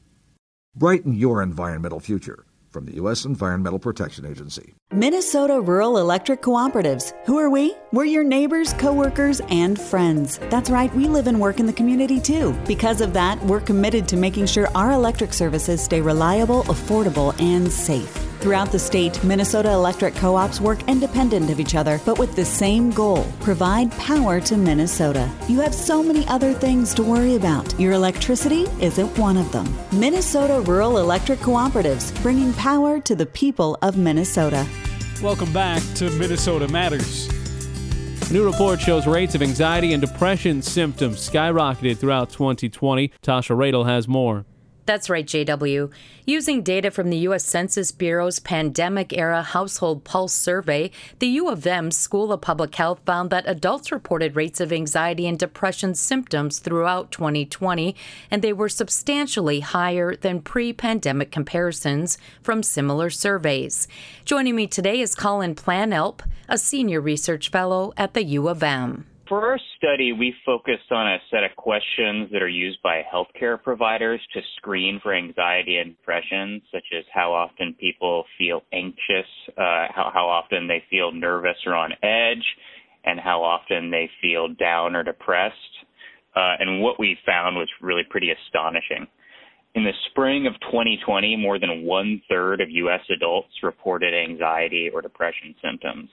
Brighten 0.74 1.12
your 1.12 1.42
environmental 1.42 2.00
future 2.00 2.46
from 2.74 2.84
the 2.84 2.96
U.S. 2.96 3.24
Environmental 3.24 3.78
Protection 3.78 4.26
Agency. 4.26 4.74
Minnesota 4.92 5.60
Rural 5.60 5.96
Electric 5.96 6.42
Cooperatives. 6.42 7.14
Who 7.24 7.38
are 7.38 7.48
we? 7.48 7.74
We're 7.92 8.04
your 8.04 8.24
neighbors, 8.24 8.72
coworkers, 8.74 9.40
and 9.48 9.80
friends. 9.80 10.38
That's 10.50 10.68
right, 10.68 10.92
we 10.94 11.06
live 11.06 11.28
and 11.28 11.40
work 11.40 11.60
in 11.60 11.66
the 11.66 11.72
community 11.72 12.20
too. 12.20 12.52
Because 12.66 13.00
of 13.00 13.12
that, 13.12 13.42
we're 13.44 13.60
committed 13.60 14.08
to 14.08 14.16
making 14.16 14.46
sure 14.46 14.68
our 14.74 14.90
electric 14.90 15.32
services 15.32 15.82
stay 15.82 16.00
reliable, 16.00 16.64
affordable, 16.64 17.32
and 17.40 17.72
safe. 17.72 18.33
Throughout 18.44 18.70
the 18.70 18.78
state, 18.78 19.24
Minnesota 19.24 19.70
electric 19.72 20.14
co 20.14 20.36
ops 20.36 20.60
work 20.60 20.86
independent 20.86 21.48
of 21.48 21.58
each 21.58 21.74
other, 21.74 21.98
but 22.04 22.18
with 22.18 22.36
the 22.36 22.44
same 22.44 22.90
goal 22.90 23.24
provide 23.40 23.90
power 23.92 24.38
to 24.42 24.58
Minnesota. 24.58 25.30
You 25.48 25.60
have 25.60 25.74
so 25.74 26.02
many 26.02 26.28
other 26.28 26.52
things 26.52 26.92
to 26.96 27.02
worry 27.02 27.36
about. 27.36 27.80
Your 27.80 27.94
electricity 27.94 28.66
isn't 28.82 29.16
one 29.16 29.38
of 29.38 29.50
them. 29.50 29.66
Minnesota 29.92 30.60
Rural 30.60 30.98
Electric 30.98 31.38
Cooperatives, 31.38 32.12
bringing 32.20 32.52
power 32.52 33.00
to 33.00 33.14
the 33.14 33.24
people 33.24 33.78
of 33.80 33.96
Minnesota. 33.96 34.66
Welcome 35.22 35.50
back 35.54 35.82
to 35.94 36.10
Minnesota 36.10 36.68
Matters. 36.68 37.30
A 38.28 38.32
new 38.34 38.44
report 38.44 38.78
shows 38.78 39.06
rates 39.06 39.34
of 39.34 39.40
anxiety 39.40 39.94
and 39.94 40.02
depression 40.02 40.60
symptoms 40.60 41.26
skyrocketed 41.26 41.96
throughout 41.96 42.28
2020. 42.28 43.10
Tasha 43.22 43.56
Radel 43.56 43.86
has 43.86 44.06
more. 44.06 44.44
That's 44.86 45.08
right, 45.08 45.24
JW. 45.24 45.90
Using 46.26 46.62
data 46.62 46.90
from 46.90 47.08
the 47.08 47.16
U.S. 47.18 47.44
Census 47.44 47.90
Bureau's 47.90 48.38
pandemic 48.38 49.16
era 49.16 49.42
household 49.42 50.04
pulse 50.04 50.34
survey, 50.34 50.90
the 51.20 51.26
U 51.28 51.48
of 51.48 51.66
M 51.66 51.90
School 51.90 52.32
of 52.32 52.42
Public 52.42 52.74
Health 52.74 53.00
found 53.06 53.30
that 53.30 53.48
adults 53.48 53.90
reported 53.90 54.36
rates 54.36 54.60
of 54.60 54.74
anxiety 54.74 55.26
and 55.26 55.38
depression 55.38 55.94
symptoms 55.94 56.58
throughout 56.58 57.10
2020, 57.12 57.96
and 58.30 58.42
they 58.42 58.52
were 58.52 58.68
substantially 58.68 59.60
higher 59.60 60.16
than 60.16 60.42
pre 60.42 60.74
pandemic 60.74 61.30
comparisons 61.30 62.18
from 62.42 62.62
similar 62.62 63.08
surveys. 63.08 63.88
Joining 64.26 64.54
me 64.54 64.66
today 64.66 65.00
is 65.00 65.14
Colin 65.14 65.54
Planalp, 65.54 66.20
a 66.46 66.58
senior 66.58 67.00
research 67.00 67.50
fellow 67.50 67.94
at 67.96 68.12
the 68.12 68.24
U 68.24 68.48
of 68.48 68.62
M. 68.62 69.06
For 69.34 69.50
our 69.50 69.58
study, 69.78 70.12
we 70.12 70.32
focused 70.46 70.92
on 70.92 71.08
a 71.08 71.18
set 71.28 71.42
of 71.42 71.56
questions 71.56 72.30
that 72.30 72.40
are 72.40 72.46
used 72.46 72.80
by 72.82 73.02
healthcare 73.02 73.60
providers 73.60 74.20
to 74.32 74.40
screen 74.58 75.00
for 75.02 75.12
anxiety 75.12 75.78
and 75.78 75.96
depression, 75.96 76.62
such 76.72 76.84
as 76.96 77.04
how 77.12 77.32
often 77.32 77.74
people 77.80 78.26
feel 78.38 78.62
anxious, 78.72 79.26
uh, 79.58 79.90
how, 79.92 80.12
how 80.14 80.28
often 80.28 80.68
they 80.68 80.84
feel 80.88 81.10
nervous 81.10 81.56
or 81.66 81.74
on 81.74 81.90
edge, 82.04 82.44
and 83.04 83.18
how 83.18 83.42
often 83.42 83.90
they 83.90 84.08
feel 84.22 84.54
down 84.54 84.94
or 84.94 85.02
depressed. 85.02 85.56
Uh, 86.36 86.54
and 86.60 86.80
what 86.80 87.00
we 87.00 87.18
found 87.26 87.56
was 87.56 87.68
really 87.80 88.04
pretty 88.08 88.30
astonishing. 88.30 89.04
In 89.74 89.82
the 89.82 89.94
spring 90.10 90.46
of 90.46 90.52
2020, 90.70 91.34
more 91.34 91.58
than 91.58 91.82
one 91.82 92.22
third 92.28 92.60
of 92.60 92.70
U.S. 92.70 93.00
adults 93.10 93.50
reported 93.64 94.14
anxiety 94.14 94.90
or 94.94 95.02
depression 95.02 95.56
symptoms. 95.60 96.08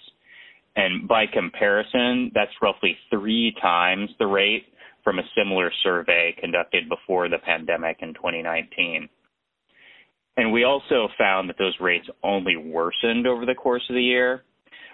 And 0.75 1.07
by 1.07 1.25
comparison, 1.25 2.31
that's 2.33 2.51
roughly 2.61 2.97
three 3.09 3.53
times 3.61 4.09
the 4.19 4.27
rate 4.27 4.65
from 5.03 5.19
a 5.19 5.23
similar 5.35 5.71
survey 5.83 6.35
conducted 6.39 6.87
before 6.87 7.27
the 7.27 7.39
pandemic 7.39 7.97
in 8.01 8.13
2019. 8.13 9.09
And 10.37 10.53
we 10.53 10.63
also 10.63 11.09
found 11.17 11.49
that 11.49 11.57
those 11.57 11.75
rates 11.81 12.07
only 12.23 12.55
worsened 12.55 13.27
over 13.27 13.45
the 13.45 13.55
course 13.55 13.83
of 13.89 13.95
the 13.95 14.01
year, 14.01 14.43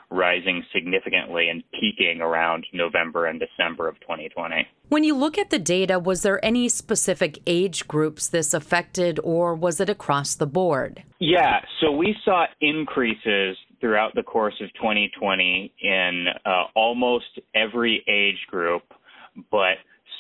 rising 0.10 0.64
significantly 0.74 1.50
and 1.50 1.64
peaking 1.80 2.22
around 2.22 2.66
November 2.74 3.26
and 3.26 3.40
December 3.40 3.88
of 3.88 4.00
2020. 4.00 4.68
When 4.90 5.04
you 5.04 5.16
look 5.16 5.38
at 5.38 5.50
the 5.50 5.60
data, 5.60 6.00
was 6.00 6.22
there 6.22 6.44
any 6.44 6.70
specific 6.70 7.40
age 7.46 7.88
groups 7.88 8.28
this 8.28 8.54
affected, 8.54 9.20
or 9.24 9.54
was 9.54 9.80
it 9.80 9.90
across 9.90 10.34
the 10.34 10.48
board? 10.48 11.04
Yeah, 11.20 11.60
so 11.82 11.92
we 11.92 12.16
saw 12.24 12.46
increases 12.62 13.58
throughout 13.80 14.16
the 14.16 14.24
course 14.24 14.56
of 14.62 14.74
2020 14.74 15.74
in 15.82 16.26
uh, 16.46 16.64
almost 16.76 17.40
every 17.56 18.04
age 18.08 18.46
group, 18.50 18.84
but 19.52 19.76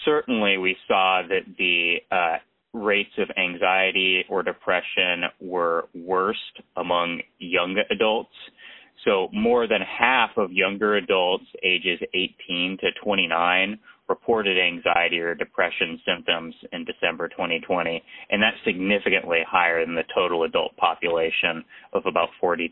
certainly 0.05 0.57
we 0.57 0.75
saw 0.87 1.21
that 1.27 1.41
the 1.57 1.95
uh, 2.11 2.37
rates 2.73 3.11
of 3.17 3.29
anxiety 3.37 4.23
or 4.29 4.43
depression 4.43 5.23
were 5.39 5.87
worst 5.93 6.39
among 6.75 7.21
young 7.39 7.77
adults. 7.89 8.33
So 9.07 9.29
more 9.31 9.67
than 9.67 9.79
half 9.81 10.31
of 10.35 10.51
younger 10.51 10.97
adults 10.97 11.45
ages 11.63 11.97
18 12.13 12.77
to 12.81 12.87
29 13.01 13.79
reported 14.09 14.57
anxiety 14.59 15.19
or 15.19 15.33
depression 15.33 15.99
symptoms 16.05 16.53
in 16.73 16.83
December 16.83 17.29
2020, 17.29 18.03
and 18.29 18.41
that's 18.43 18.57
significantly 18.65 19.39
higher 19.47 19.85
than 19.85 19.95
the 19.95 20.03
total 20.13 20.43
adult 20.43 20.75
population 20.75 21.63
of 21.93 22.03
about 22.05 22.29
42%. 22.41 22.67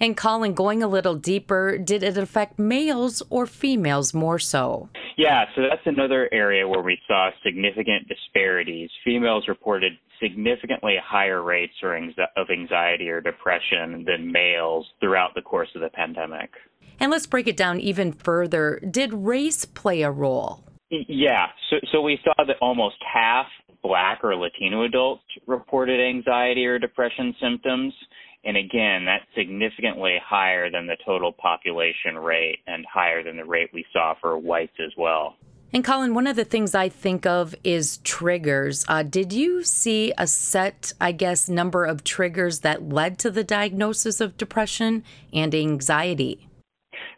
And 0.00 0.16
Colin, 0.16 0.54
going 0.54 0.82
a 0.82 0.88
little 0.88 1.14
deeper, 1.14 1.76
did 1.76 2.02
it 2.02 2.16
affect 2.16 2.58
males 2.58 3.22
or 3.28 3.46
females 3.46 4.14
more 4.14 4.38
so? 4.38 4.88
Yeah, 5.18 5.44
so 5.54 5.60
that's 5.60 5.82
another 5.84 6.28
area 6.32 6.66
where 6.66 6.80
we 6.80 6.98
saw 7.06 7.28
significant 7.44 8.08
disparities. 8.08 8.88
Females 9.04 9.44
reported 9.46 9.92
significantly 10.20 10.96
higher 11.02 11.42
rates 11.42 11.74
of 11.84 12.46
anxiety 12.50 13.10
or 13.10 13.20
depression 13.20 14.04
than 14.06 14.32
males 14.32 14.86
throughout 15.00 15.34
the 15.34 15.42
course 15.42 15.68
of 15.74 15.82
the 15.82 15.90
pandemic. 15.90 16.50
And 16.98 17.10
let's 17.10 17.26
break 17.26 17.46
it 17.46 17.56
down 17.56 17.80
even 17.80 18.12
further. 18.12 18.80
Did 18.90 19.12
race 19.12 19.66
play 19.66 20.02
a 20.02 20.10
role? 20.10 20.64
Yeah, 20.90 21.46
so, 21.68 21.76
so 21.92 22.00
we 22.00 22.18
saw 22.24 22.44
that 22.46 22.56
almost 22.60 22.96
half 23.12 23.46
Black 23.82 24.20
or 24.22 24.36
Latino 24.36 24.84
adults 24.84 25.22
reported 25.46 26.00
anxiety 26.00 26.66
or 26.66 26.78
depression 26.78 27.34
symptoms. 27.40 27.94
And 28.44 28.56
again, 28.56 29.04
that's 29.04 29.24
significantly 29.36 30.16
higher 30.24 30.70
than 30.70 30.86
the 30.86 30.96
total 31.04 31.32
population 31.32 32.16
rate 32.16 32.60
and 32.66 32.86
higher 32.90 33.22
than 33.22 33.36
the 33.36 33.44
rate 33.44 33.70
we 33.72 33.84
saw 33.92 34.14
for 34.20 34.38
whites 34.38 34.76
as 34.84 34.92
well. 34.96 35.36
And 35.72 35.84
Colin, 35.84 36.14
one 36.14 36.26
of 36.26 36.34
the 36.34 36.44
things 36.44 36.74
I 36.74 36.88
think 36.88 37.26
of 37.26 37.54
is 37.62 37.98
triggers. 37.98 38.84
Uh, 38.88 39.04
did 39.04 39.32
you 39.32 39.62
see 39.62 40.12
a 40.18 40.26
set, 40.26 40.92
I 41.00 41.12
guess, 41.12 41.48
number 41.48 41.84
of 41.84 42.02
triggers 42.02 42.60
that 42.60 42.88
led 42.88 43.18
to 43.20 43.30
the 43.30 43.44
diagnosis 43.44 44.20
of 44.20 44.36
depression 44.36 45.04
and 45.32 45.54
anxiety? 45.54 46.48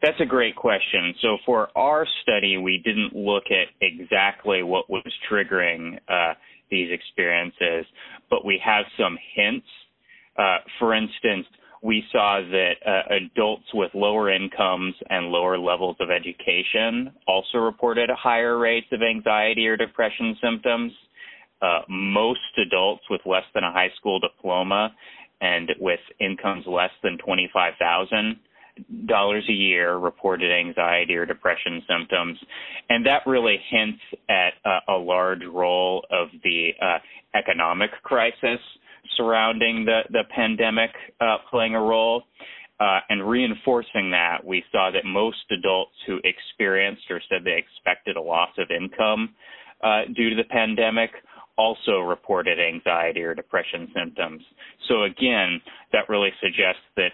That's 0.03 0.21
a 0.21 0.27
great 0.27 0.57
question. 0.57 1.15
So 1.23 1.39
for 1.47 1.69
our 1.77 2.07
study, 2.23 2.59
we 2.59 2.83
didn't 2.85 3.15
look 3.15 3.45
at 3.51 3.69
exactly 3.81 4.63
what 4.63 4.91
was 4.91 5.05
triggering 5.31 5.99
uh, 6.09 6.35
these 6.71 6.91
experiences, 6.93 7.87
but 8.29 8.45
we 8.45 8.61
have 8.63 8.85
some 8.99 9.17
hints 9.35 9.67
uh, 10.39 10.59
for 10.79 10.95
instance, 10.95 11.47
we 11.83 12.05
saw 12.13 12.41
that 12.41 12.75
uh, 12.87 13.15
adults 13.17 13.65
with 13.75 13.91
lower 13.93 14.31
incomes 14.31 14.95
and 15.11 15.27
lower 15.27 15.59
levels 15.59 15.97
of 15.99 16.11
education 16.11 17.13
also 17.27 17.59
reported 17.59 18.09
higher 18.11 18.57
rates 18.57 18.87
of 18.93 19.01
anxiety 19.03 19.67
or 19.67 19.77
depression 19.77 20.37
symptoms. 20.43 20.93
Uh, 21.61 21.81
most 21.89 22.41
adults 22.65 23.03
with 23.11 23.21
less 23.25 23.45
than 23.55 23.65
a 23.65 23.73
high 23.73 23.91
school 23.97 24.19
diploma 24.19 24.93
and 25.41 25.71
with 25.81 26.01
incomes 26.21 26.65
less 26.67 26.91
than 27.03 27.19
twenty-five 27.19 27.75
thousand 27.79 28.37
dollars 29.07 29.45
a 29.49 29.53
year 29.53 29.97
reported 29.97 30.51
anxiety 30.51 31.15
or 31.15 31.27
depression 31.27 31.83
symptoms, 31.89 32.39
and 32.89 33.05
that 33.05 33.23
really 33.27 33.59
hints 33.69 34.01
at 34.29 34.55
uh, 34.65 34.93
a 34.93 34.97
large 34.97 35.45
role 35.53 36.05
of 36.11 36.29
the 36.43 36.71
uh, 36.81 36.99
economic 37.37 37.91
crisis 38.03 38.61
surrounding 39.17 39.85
the, 39.85 40.01
the 40.11 40.23
pandemic 40.35 40.91
uh, 41.21 41.39
playing 41.51 41.75
a 41.75 41.81
role. 41.81 42.23
Uh, 42.81 42.99
and 43.11 43.29
reinforcing 43.29 44.11
that, 44.11 44.45
we 44.45 44.65
saw 44.73 44.91
that 44.91 45.05
most 45.05 45.45
adults 45.53 45.93
who 46.07 46.19
experienced 46.25 47.03
or 47.11 47.21
said 47.29 47.45
they 47.45 47.57
expected 47.57 48.17
a 48.17 48.21
loss 48.21 48.51
of 48.59 48.69
income 48.71 49.35
uh, 49.85 50.03
due 50.17 50.31
to 50.31 50.37
the 50.37 50.49
pandemic 50.51 51.11
also 51.57 52.01
reported 52.01 52.59
anxiety 52.59 53.23
or 53.23 53.35
depression 53.35 53.89
symptoms. 53.95 54.43
So 54.89 55.05
again, 55.05 55.61
that 55.93 56.09
really 56.09 56.31
suggests 56.41 56.83
that 56.97 57.13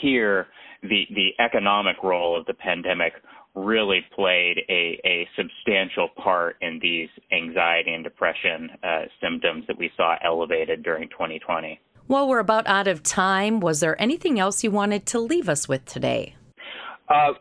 here 0.00 0.48
the 0.82 1.04
the 1.14 1.30
economic 1.38 1.96
role 2.02 2.38
of 2.38 2.44
the 2.46 2.54
pandemic 2.54 3.12
really 3.54 4.00
played 4.14 4.58
a, 4.68 4.98
a 5.04 5.28
substantial 5.36 6.08
part 6.16 6.56
in 6.60 6.78
these 6.80 7.08
anxiety 7.32 7.92
and 7.92 8.02
depression 8.02 8.70
uh, 8.82 9.02
symptoms 9.20 9.64
that 9.66 9.78
we 9.78 9.90
saw 9.96 10.16
elevated 10.24 10.82
during 10.82 11.08
2020. 11.10 11.78
Well, 12.08 12.28
we're 12.28 12.40
about 12.40 12.66
out 12.66 12.88
of 12.88 13.02
time. 13.02 13.60
Was 13.60 13.80
there 13.80 14.00
anything 14.00 14.38
else 14.38 14.64
you 14.64 14.70
wanted 14.70 15.06
to 15.06 15.20
leave 15.20 15.48
us 15.48 15.68
with 15.68 15.84
today? 15.84 16.34
Uh, 17.08 17.32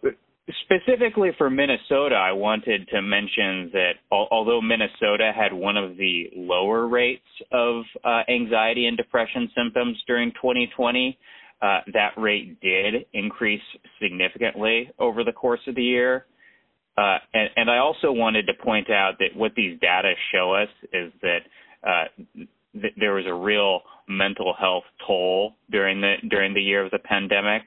specifically 0.64 1.32
for 1.38 1.50
Minnesota, 1.50 2.16
I 2.16 2.32
wanted 2.32 2.88
to 2.90 3.02
mention 3.02 3.72
that 3.74 3.94
although 4.12 4.62
Minnesota 4.62 5.32
had 5.36 5.54
one 5.54 5.78
of 5.78 5.98
the 5.98 6.30
lower 6.36 6.88
rates 6.88 7.26
of 7.52 7.84
uh, 8.04 8.22
anxiety 8.30 8.86
and 8.86 8.98
depression 8.98 9.50
symptoms 9.56 9.98
during 10.08 10.32
2020, 10.32 11.18
uh, 11.62 11.80
that 11.94 12.12
rate 12.18 12.60
did 12.62 13.06
increase 13.14 13.62
significantly 14.02 14.92
over 15.00 15.24
the 15.24 15.32
course 15.32 15.60
of 15.68 15.76
the 15.76 15.84
year. 15.84 16.26
Uh, 16.98 17.18
and, 17.34 17.50
and, 17.56 17.70
I 17.70 17.78
also 17.78 18.12
wanted 18.12 18.48
to 18.48 18.54
point 18.54 18.90
out 18.90 19.14
that 19.20 19.36
what 19.36 19.54
these 19.56 19.80
data 19.80 20.14
show 20.34 20.54
us 20.54 20.68
is 20.92 21.12
that 21.22 21.40
uh, 21.88 22.06
th- 22.74 22.94
there 22.98 23.14
was 23.14 23.26
a 23.28 23.34
real 23.34 23.82
mental 24.10 24.54
health 24.60 24.84
toll 25.08 25.56
during 25.72 26.02
the 26.02 26.16
during 26.30 26.54
the 26.54 26.62
year 26.62 26.84
of 26.84 26.92
the 26.92 27.00
pandemic, 27.00 27.62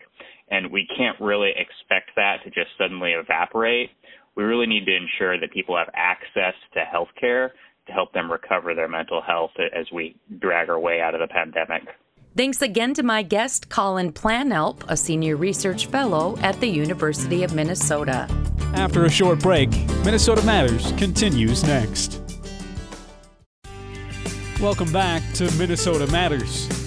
and 0.51 0.71
we 0.71 0.87
can't 0.97 1.19
really 1.21 1.51
expect 1.51 2.11
that 2.17 2.39
to 2.45 2.51
just 2.51 2.71
suddenly 2.77 3.13
evaporate. 3.13 3.91
We 4.37 4.45
really 4.45 4.67
need 4.67 4.85
to 4.85 4.95
ensure 4.95 5.41
that 5.41 5.53
people 5.53 5.77
have 5.77 5.89
access 5.95 6.55
to 6.75 6.81
health 6.81 7.09
care 7.19 7.55
to 7.87 7.93
help 7.93 8.13
them 8.13 8.31
recover 8.31 8.75
their 8.75 8.89
mental 8.89 9.23
health 9.23 9.53
as 9.59 9.87
we 9.93 10.17
drag 10.39 10.69
our 10.69 10.79
way 10.79 11.01
out 11.01 11.15
of 11.15 11.21
the 11.21 11.33
pandemic. 11.33 11.83
Thanks 12.37 12.63
again 12.63 12.95
to 12.95 13.05
my 13.05 13.23
guest, 13.23 13.69
Colin 13.69 14.13
Planalp, 14.13 14.83
a 14.89 14.97
senior 14.97 15.37
research 15.37 15.87
fellow 15.87 16.37
at 16.39 16.59
the 16.59 16.67
University 16.67 17.45
of 17.45 17.55
Minnesota. 17.55 18.29
After 18.75 19.05
a 19.05 19.11
short 19.11 19.39
break, 19.39 19.71
Minnesota 20.05 20.45
Matters 20.45 20.91
continues 20.99 21.63
next. 21.63 22.21
Welcome 24.61 24.91
back 24.91 25.23
to 25.35 25.49
Minnesota 25.57 26.09
Matters. 26.11 26.84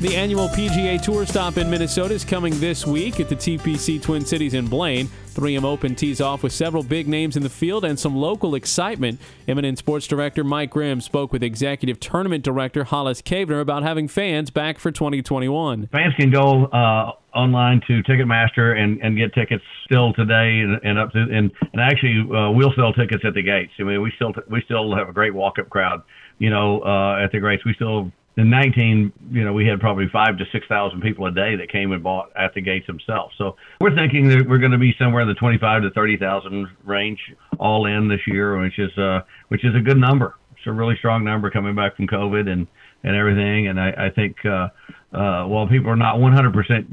The 0.00 0.14
annual 0.14 0.46
PGA 0.50 1.02
Tour 1.02 1.26
stop 1.26 1.56
in 1.56 1.68
Minnesota 1.68 2.14
is 2.14 2.24
coming 2.24 2.56
this 2.60 2.86
week 2.86 3.18
at 3.18 3.28
the 3.28 3.34
TPC 3.34 4.00
Twin 4.00 4.24
Cities 4.24 4.54
in 4.54 4.68
Blaine. 4.68 5.08
3M 5.34 5.64
Open 5.64 5.96
tees 5.96 6.20
off 6.20 6.44
with 6.44 6.52
several 6.52 6.84
big 6.84 7.08
names 7.08 7.36
in 7.36 7.42
the 7.42 7.50
field 7.50 7.84
and 7.84 7.98
some 7.98 8.14
local 8.14 8.54
excitement. 8.54 9.20
MNN 9.48 9.76
Sports 9.76 10.06
Director 10.06 10.44
Mike 10.44 10.70
Grimm 10.70 11.00
spoke 11.00 11.32
with 11.32 11.42
Executive 11.42 11.98
Tournament 11.98 12.44
Director 12.44 12.84
Hollis 12.84 13.20
Cavner 13.20 13.60
about 13.60 13.82
having 13.82 14.06
fans 14.06 14.50
back 14.50 14.78
for 14.78 14.92
2021. 14.92 15.88
Fans 15.88 16.14
can 16.14 16.30
go 16.30 16.66
uh, 16.66 17.14
online 17.34 17.80
to 17.88 18.00
Ticketmaster 18.04 18.78
and, 18.78 19.00
and 19.02 19.16
get 19.16 19.34
tickets 19.34 19.64
still 19.84 20.12
today 20.12 20.60
and, 20.60 20.80
and 20.84 20.96
up 21.00 21.10
to 21.10 21.18
and, 21.18 21.50
and 21.72 21.82
actually 21.82 22.20
uh, 22.20 22.52
we'll 22.52 22.72
sell 22.76 22.92
tickets 22.92 23.24
at 23.26 23.34
the 23.34 23.42
gates. 23.42 23.72
I 23.80 23.82
mean 23.82 24.00
we 24.00 24.12
still 24.14 24.32
we 24.48 24.62
still 24.64 24.94
have 24.94 25.08
a 25.08 25.12
great 25.12 25.34
walk 25.34 25.58
up 25.58 25.68
crowd. 25.68 26.04
You 26.38 26.50
know 26.50 26.82
uh, 26.82 27.24
at 27.24 27.32
the 27.32 27.40
gates 27.40 27.64
we 27.64 27.74
still 27.74 28.12
in 28.38 28.50
19, 28.50 29.12
you 29.32 29.44
know, 29.44 29.52
we 29.52 29.66
had 29.66 29.80
probably 29.80 30.06
five 30.12 30.38
to 30.38 30.44
6,000 30.52 31.00
people 31.00 31.26
a 31.26 31.32
day 31.32 31.56
that 31.56 31.72
came 31.72 31.90
and 31.90 32.04
bought 32.04 32.30
at 32.36 32.54
the 32.54 32.60
gates 32.60 32.86
themselves. 32.86 33.34
So 33.36 33.56
we're 33.80 33.96
thinking 33.96 34.28
that 34.28 34.48
we're 34.48 34.58
going 34.58 34.70
to 34.70 34.78
be 34.78 34.94
somewhere 34.96 35.22
in 35.22 35.28
the 35.28 35.34
25 35.34 35.82
to 35.82 35.90
30,000 35.90 36.68
range 36.84 37.18
all 37.58 37.86
in 37.86 38.06
this 38.06 38.20
year, 38.28 38.56
which 38.60 38.78
is, 38.78 38.96
uh, 38.96 39.22
which 39.48 39.64
is 39.64 39.74
a 39.74 39.80
good 39.80 39.96
number. 39.96 40.36
It's 40.56 40.68
a 40.68 40.72
really 40.72 40.94
strong 40.98 41.24
number 41.24 41.50
coming 41.50 41.74
back 41.74 41.96
from 41.96 42.06
COVID 42.06 42.48
and, 42.48 42.68
and 43.02 43.16
everything. 43.16 43.66
And 43.66 43.80
I, 43.80 44.06
I 44.06 44.10
think, 44.14 44.36
uh, 44.44 44.68
uh, 45.12 45.44
while 45.46 45.66
people 45.66 45.90
are 45.90 45.96
not 45.96 46.16
100% 46.16 46.86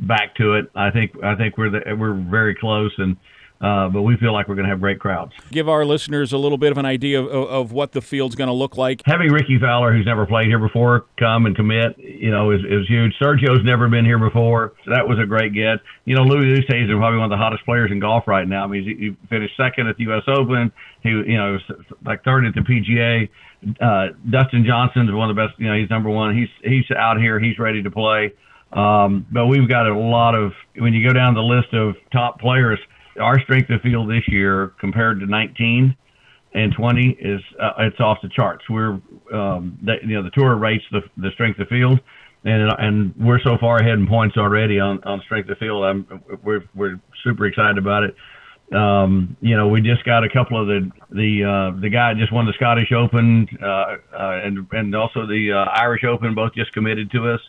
back 0.00 0.34
to 0.36 0.54
it, 0.54 0.70
I 0.74 0.90
think, 0.90 1.12
I 1.22 1.34
think 1.34 1.58
we're, 1.58 1.70
the, 1.70 1.80
we're 1.98 2.14
very 2.14 2.54
close 2.54 2.92
and, 2.96 3.14
Uh, 3.60 3.88
but 3.88 4.02
we 4.02 4.16
feel 4.16 4.32
like 4.32 4.46
we're 4.46 4.54
going 4.54 4.66
to 4.66 4.70
have 4.70 4.80
great 4.80 5.00
crowds. 5.00 5.32
Give 5.50 5.68
our 5.68 5.84
listeners 5.84 6.32
a 6.32 6.38
little 6.38 6.58
bit 6.58 6.70
of 6.70 6.78
an 6.78 6.86
idea 6.86 7.20
of, 7.20 7.26
of 7.28 7.72
what 7.72 7.90
the 7.90 8.00
field's 8.00 8.36
going 8.36 8.46
to 8.46 8.54
look 8.54 8.76
like. 8.76 9.02
Having 9.04 9.32
Rickie 9.32 9.58
Fowler, 9.58 9.92
who's 9.92 10.06
never 10.06 10.26
played 10.26 10.46
here 10.46 10.60
before, 10.60 11.06
come 11.18 11.44
and 11.44 11.56
commit, 11.56 11.98
you 11.98 12.30
know, 12.30 12.52
is, 12.52 12.60
is 12.60 12.86
huge. 12.86 13.12
Sergio's 13.20 13.64
never 13.64 13.88
been 13.88 14.04
here 14.04 14.18
before, 14.18 14.74
so 14.84 14.92
that 14.92 15.08
was 15.08 15.18
a 15.18 15.26
great 15.26 15.54
get. 15.54 15.80
You 16.04 16.14
know, 16.14 16.22
Louis 16.22 16.60
Oosthuizen 16.60 16.84
is 16.84 16.96
probably 16.96 17.18
one 17.18 17.24
of 17.24 17.30
the 17.30 17.36
hottest 17.36 17.64
players 17.64 17.90
in 17.90 17.98
golf 17.98 18.28
right 18.28 18.46
now. 18.46 18.62
I 18.62 18.66
mean, 18.68 18.84
he, 18.84 19.06
he 19.06 19.16
finished 19.28 19.56
second 19.56 19.88
at 19.88 19.96
the 19.96 20.04
U.S. 20.04 20.22
Open. 20.28 20.70
He, 21.02 21.08
you 21.08 21.36
know, 21.36 21.58
like 22.04 22.22
third 22.22 22.46
at 22.46 22.54
the 22.54 22.60
PGA. 22.60 23.28
Uh, 23.80 24.14
Dustin 24.30 24.64
Johnson's 24.64 25.10
one 25.10 25.30
of 25.30 25.34
the 25.34 25.42
best. 25.42 25.58
You 25.58 25.66
know, 25.66 25.76
he's 25.76 25.90
number 25.90 26.10
one. 26.10 26.36
He's 26.36 26.48
he's 26.62 26.88
out 26.96 27.18
here. 27.18 27.40
He's 27.40 27.58
ready 27.58 27.82
to 27.82 27.90
play. 27.90 28.32
Um, 28.72 29.26
but 29.32 29.46
we've 29.46 29.68
got 29.68 29.88
a 29.88 29.98
lot 29.98 30.36
of 30.36 30.52
when 30.76 30.92
you 30.92 31.06
go 31.06 31.12
down 31.12 31.34
the 31.34 31.42
list 31.42 31.72
of 31.72 31.96
top 32.12 32.38
players 32.38 32.78
our 33.20 33.40
strength 33.40 33.70
of 33.70 33.80
field 33.82 34.10
this 34.10 34.26
year 34.28 34.72
compared 34.80 35.20
to 35.20 35.26
19 35.26 35.96
and 36.54 36.72
20 36.72 37.16
is 37.20 37.40
uh, 37.60 37.72
it's 37.78 38.00
off 38.00 38.18
the 38.22 38.28
charts. 38.28 38.64
We're 38.70 39.00
um, 39.32 39.78
you 39.82 40.14
know 40.14 40.22
the 40.22 40.30
tour 40.30 40.56
rates 40.56 40.84
the 40.90 41.02
the 41.16 41.30
strength 41.34 41.58
of 41.60 41.68
field, 41.68 42.00
and 42.44 42.72
and 42.78 43.14
we're 43.16 43.40
so 43.40 43.58
far 43.58 43.78
ahead 43.78 43.98
in 43.98 44.06
points 44.06 44.36
already 44.36 44.80
on 44.80 45.02
on 45.04 45.20
strength 45.22 45.50
of 45.50 45.58
field. 45.58 45.84
I'm 45.84 46.22
we're 46.42 46.64
we're 46.74 47.00
super 47.22 47.46
excited 47.46 47.78
about 47.78 48.04
it. 48.04 48.14
Um, 48.74 49.36
you 49.40 49.56
know, 49.56 49.68
we 49.68 49.80
just 49.80 50.04
got 50.04 50.24
a 50.24 50.28
couple 50.28 50.60
of 50.60 50.66
the 50.66 50.90
the 51.10 51.44
uh, 51.44 51.80
the 51.80 51.88
guy 51.90 52.14
just 52.14 52.32
won 52.32 52.46
the 52.46 52.52
Scottish 52.54 52.92
Open 52.92 53.46
uh, 53.62 53.66
uh, 53.66 53.96
and 54.44 54.66
and 54.72 54.94
also 54.94 55.26
the 55.26 55.52
uh, 55.52 55.70
Irish 55.70 56.04
Open, 56.04 56.34
both 56.34 56.54
just 56.54 56.72
committed 56.72 57.10
to 57.12 57.30
us. 57.30 57.40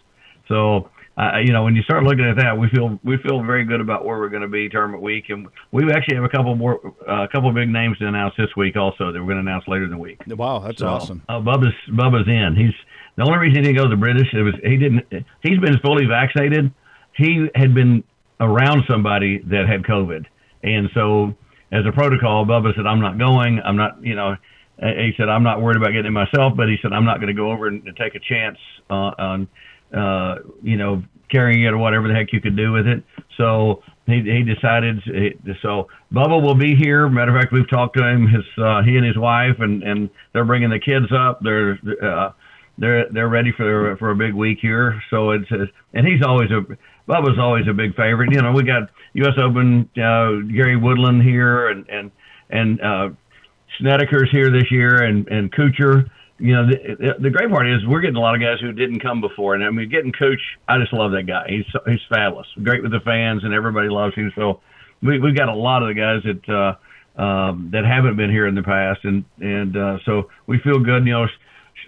So 0.47 0.89
uh, 1.19 1.38
you 1.43 1.51
know, 1.51 1.65
when 1.65 1.75
you 1.75 1.81
start 1.83 2.03
looking 2.03 2.23
at 2.23 2.38
that, 2.38 2.57
we 2.57 2.69
feel 2.69 2.97
we 3.03 3.17
feel 3.17 3.43
very 3.43 3.65
good 3.65 3.81
about 3.81 4.05
where 4.05 4.17
we're 4.17 4.29
going 4.29 4.41
to 4.41 4.47
be 4.47 4.69
tournament 4.69 5.03
week, 5.03 5.25
and 5.27 5.47
we 5.71 5.83
actually 5.91 6.15
have 6.15 6.23
a 6.23 6.29
couple 6.29 6.55
more, 6.55 6.79
uh, 7.05 7.23
a 7.23 7.27
couple 7.27 7.51
big 7.51 7.67
names 7.67 7.97
to 7.97 8.07
announce 8.07 8.33
this 8.38 8.47
week 8.55 8.77
also 8.77 9.11
that 9.11 9.19
we're 9.19 9.33
going 9.33 9.43
to 9.43 9.51
announce 9.51 9.67
later 9.67 9.83
in 9.83 9.91
the 9.91 9.97
week. 9.97 10.21
Wow, 10.27 10.59
that's 10.59 10.79
so, 10.79 10.88
awesome. 10.88 11.21
Uh, 11.27 11.41
Bubba's 11.41 11.75
Bubba's 11.89 12.27
in. 12.27 12.55
He's 12.55 12.73
the 13.17 13.23
only 13.23 13.38
reason 13.38 13.57
he 13.57 13.63
didn't 13.63 13.75
go 13.75 13.83
to 13.83 13.89
the 13.89 13.99
British. 13.99 14.33
It 14.33 14.43
was 14.43 14.53
he 14.63 14.77
didn't. 14.77 15.03
He's 15.43 15.59
been 15.59 15.77
fully 15.79 16.05
vaccinated. 16.05 16.71
He 17.17 17.49
had 17.53 17.73
been 17.73 18.05
around 18.39 18.83
somebody 18.89 19.39
that 19.39 19.67
had 19.67 19.83
COVID, 19.83 20.25
and 20.63 20.89
so 20.93 21.35
as 21.73 21.83
a 21.85 21.91
protocol, 21.91 22.45
Bubba 22.45 22.73
said, 22.77 22.88
"I'm 22.88 23.01
not 23.01 23.17
going. 23.17 23.59
I'm 23.59 23.75
not. 23.75 24.01
You 24.01 24.15
know." 24.15 24.38
He 24.79 25.11
said, 25.17 25.27
"I'm 25.27 25.43
not 25.43 25.61
worried 25.61 25.75
about 25.75 25.88
getting 25.88 26.05
it 26.05 26.11
myself, 26.11 26.53
but 26.55 26.69
he 26.69 26.77
said 26.81 26.93
I'm 26.93 27.03
not 27.03 27.17
going 27.17 27.27
to 27.27 27.33
go 27.33 27.51
over 27.51 27.67
and, 27.67 27.85
and 27.85 27.97
take 27.97 28.15
a 28.15 28.19
chance 28.19 28.57
uh, 28.89 29.11
on." 29.19 29.49
Uh, 29.96 30.36
you 30.62 30.77
know, 30.77 31.03
carrying 31.29 31.63
it 31.63 31.69
or 31.69 31.77
whatever 31.77 32.08
the 32.08 32.13
heck 32.13 32.34
you 32.34 32.41
could 32.41 32.58
do 32.58 32.72
with 32.72 32.88
it. 32.88 33.03
So 33.38 33.84
he, 34.05 34.22
he 34.22 34.43
decided. 34.43 35.01
So 35.62 35.88
Bubba 36.12 36.41
will 36.41 36.55
be 36.55 36.75
here. 36.75 37.08
Matter 37.08 37.36
of 37.36 37.41
fact, 37.41 37.53
we've 37.53 37.69
talked 37.69 37.98
to 37.98 38.08
him. 38.08 38.27
His 38.27 38.43
uh, 38.58 38.81
he 38.84 38.98
and 38.98 39.05
his 39.05 39.17
wife, 39.17 39.55
and 39.60 39.84
and 39.84 40.10
they're 40.34 40.46
bringing 40.46 40.69
the 40.69 40.79
kids 40.79 41.08
up. 41.12 41.39
They're 41.41 41.79
uh, 42.03 42.31
they're 42.77 43.05
they're 43.12 43.29
ready 43.29 43.51
for 43.55 43.96
for 43.98 44.12
a 44.12 44.15
big 44.15 44.34
week 44.34 44.60
here. 44.62 45.01
So 45.10 45.31
it's 45.31 45.51
uh, 45.51 45.65
and 45.93 46.08
he's 46.08 46.24
always 46.25 46.50
a 46.51 46.62
Bubba's 47.10 47.39
always 47.39 47.67
a 47.67 47.74
big 47.74 47.96
favorite. 47.96 48.31
You 48.31 48.41
know, 48.41 48.51
we 48.51 48.63
got 48.63 48.89
U.S. 49.13 49.34
Open 49.41 49.89
uh, 49.98 50.46
Gary 50.53 50.77
Woodland 50.77 51.24
here, 51.24 51.69
and 51.69 51.88
and 51.89 52.12
and 52.50 52.81
uh, 52.81 53.10
Snedeker's 53.79 54.29
here 54.31 54.51
this 54.51 54.72
year, 54.72 55.03
and 55.03 55.27
and 55.27 55.51
Kuchar 55.51 56.10
you 56.39 56.53
know, 56.53 56.65
the, 56.67 57.15
the 57.19 57.29
great 57.29 57.50
part 57.50 57.67
is 57.67 57.86
we're 57.86 58.00
getting 58.00 58.15
a 58.15 58.22
lot 58.22 58.34
of 58.34 58.41
guys 58.41 58.60
who 58.62 58.72
didn't 58.72 59.01
come 59.01 59.19
before, 59.19 59.55
and 59.55 59.63
I 59.63 59.69
mean, 59.69 59.89
getting 59.89 60.12
Coach. 60.12 60.39
I 60.67 60.77
just 60.79 60.93
love 60.93 61.12
that 61.12 61.24
guy. 61.24 61.46
He's 61.50 61.65
he's 61.86 62.00
fabulous, 62.10 62.48
great 62.63 62.81
with 62.81 62.91
the 62.91 63.01
fans, 63.01 63.43
and 63.43 63.53
everybody 63.53 63.89
loves 63.89 64.15
him. 64.15 64.31
So 64.36 64.62
we 65.01 65.19
we've 65.19 65.36
got 65.36 65.50
a 65.50 65.55
lot 65.55 65.84
of 65.84 65.89
the 65.89 65.96
guys 65.96 66.24
that 66.24 66.77
uh, 67.17 67.22
um, 67.22 67.69
that 67.74 67.86
haven't 67.86 68.15
been 68.15 68.29
here 68.29 68.48
in 68.48 68.55
the 68.55 68.63
past, 68.63 69.01
and 69.03 69.25
and 69.39 69.75
uh, 69.75 69.98
so 70.05 70.29
we 70.48 70.60
feel 70.60 70.79
good. 70.79 71.05
You 71.05 71.27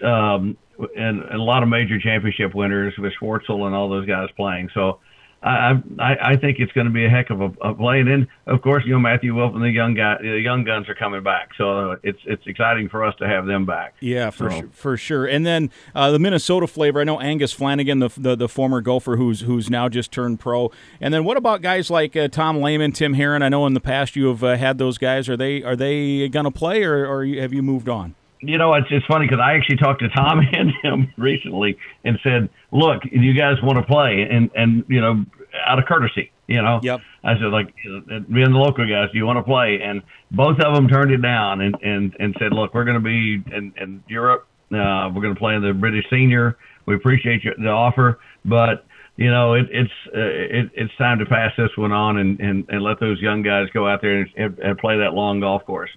know, 0.02 0.08
um, 0.08 0.56
and, 0.96 1.22
and 1.22 1.40
a 1.40 1.42
lot 1.42 1.62
of 1.62 1.68
major 1.68 1.98
championship 1.98 2.54
winners 2.54 2.94
with 2.98 3.12
Schwartzel 3.20 3.66
and 3.66 3.74
all 3.74 3.88
those 3.88 4.06
guys 4.06 4.28
playing. 4.36 4.68
So 4.74 5.00
I, 5.42 5.82
I 5.98 6.16
I 6.32 6.36
think 6.36 6.58
it's 6.60 6.72
going 6.72 6.86
to 6.86 6.92
be 6.92 7.04
a 7.04 7.08
heck 7.10 7.30
of 7.30 7.40
a, 7.40 7.52
a 7.62 7.74
play. 7.74 8.00
And 8.00 8.08
then, 8.08 8.28
of 8.46 8.62
course, 8.62 8.84
you 8.86 8.92
know 8.92 9.00
Matthew 9.00 9.34
Wolff 9.34 9.54
and 9.54 9.62
the 9.62 9.70
young 9.70 9.94
guy, 9.94 10.16
the 10.20 10.40
young 10.40 10.64
guns 10.64 10.88
are 10.88 10.94
coming 10.94 11.22
back. 11.22 11.50
So 11.58 11.96
it's 12.02 12.20
it's 12.24 12.46
exciting 12.46 12.88
for 12.88 13.04
us 13.04 13.14
to 13.16 13.26
have 13.26 13.46
them 13.46 13.66
back. 13.66 13.94
Yeah, 14.00 14.30
for 14.30 14.50
so. 14.50 14.60
sure, 14.60 14.68
for 14.72 14.96
sure. 14.96 15.26
And 15.26 15.44
then 15.44 15.70
uh, 15.94 16.10
the 16.10 16.18
Minnesota 16.18 16.66
flavor. 16.66 17.00
I 17.00 17.04
know 17.04 17.20
Angus 17.20 17.52
Flanagan, 17.52 17.98
the, 17.98 18.08
the, 18.16 18.36
the 18.36 18.48
former 18.48 18.80
golfer 18.80 19.16
who's 19.16 19.40
who's 19.40 19.68
now 19.68 19.88
just 19.88 20.12
turned 20.12 20.38
pro. 20.38 20.70
And 21.00 21.12
then 21.12 21.24
what 21.24 21.36
about 21.36 21.60
guys 21.62 21.90
like 21.90 22.16
uh, 22.16 22.28
Tom 22.28 22.60
Lehman, 22.60 22.92
Tim 22.92 23.14
Herron? 23.14 23.42
I 23.42 23.48
know 23.48 23.66
in 23.66 23.74
the 23.74 23.80
past 23.80 24.14
you 24.14 24.28
have 24.28 24.44
uh, 24.44 24.56
had 24.56 24.78
those 24.78 24.98
guys. 24.98 25.28
Are 25.28 25.36
they 25.36 25.62
are 25.62 25.76
they 25.76 26.28
going 26.28 26.44
to 26.44 26.50
play, 26.50 26.84
or, 26.84 27.06
or 27.06 27.24
have 27.24 27.52
you 27.52 27.62
moved 27.62 27.88
on? 27.88 28.14
You 28.42 28.58
know, 28.58 28.74
it's 28.74 28.88
it's 28.90 29.06
funny 29.06 29.26
because 29.26 29.40
I 29.42 29.54
actually 29.54 29.76
talked 29.76 30.00
to 30.00 30.08
Tom 30.08 30.40
and 30.52 30.72
him 30.82 31.12
recently 31.16 31.78
and 32.04 32.18
said, 32.22 32.48
"Look, 32.72 33.02
you 33.10 33.32
guys 33.34 33.56
want 33.62 33.78
to 33.78 33.84
play?" 33.84 34.26
And 34.28 34.50
and 34.54 34.84
you 34.88 35.00
know, 35.00 35.24
out 35.66 35.78
of 35.78 35.86
courtesy, 35.86 36.32
you 36.48 36.60
know. 36.60 36.80
Yep. 36.82 37.00
I 37.24 37.34
said, 37.34 37.52
like, 37.52 37.72
being 37.84 38.52
the 38.52 38.58
local 38.58 38.88
guys, 38.88 39.10
do 39.12 39.18
you 39.18 39.24
want 39.24 39.38
to 39.38 39.44
play? 39.44 39.80
And 39.80 40.02
both 40.32 40.58
of 40.58 40.74
them 40.74 40.88
turned 40.88 41.12
it 41.12 41.22
down 41.22 41.60
and 41.60 41.76
and 41.82 42.16
and 42.18 42.36
said, 42.38 42.52
"Look, 42.52 42.74
we're 42.74 42.84
going 42.84 43.00
to 43.00 43.00
be 43.00 43.42
in 43.54 43.72
in 43.80 44.02
Europe. 44.08 44.46
Uh, 44.72 45.10
we're 45.14 45.22
going 45.22 45.34
to 45.34 45.38
play 45.40 45.54
in 45.54 45.62
the 45.62 45.72
British 45.72 46.04
Senior. 46.10 46.56
We 46.86 46.96
appreciate 46.96 47.44
your, 47.44 47.54
the 47.56 47.70
offer, 47.70 48.18
but." 48.44 48.84
You 49.14 49.30
know, 49.30 49.52
it, 49.52 49.66
it's 49.70 49.92
uh, 50.06 50.20
it, 50.20 50.70
it's 50.72 50.96
time 50.96 51.18
to 51.18 51.26
pass 51.26 51.52
this 51.58 51.68
one 51.76 51.92
on 51.92 52.16
and, 52.16 52.40
and, 52.40 52.64
and 52.70 52.82
let 52.82 52.98
those 52.98 53.20
young 53.20 53.42
guys 53.42 53.68
go 53.74 53.86
out 53.86 54.00
there 54.00 54.26
and, 54.36 54.58
and 54.58 54.78
play 54.78 54.96
that 54.96 55.12
long 55.12 55.38
golf 55.38 55.66
course. 55.66 55.90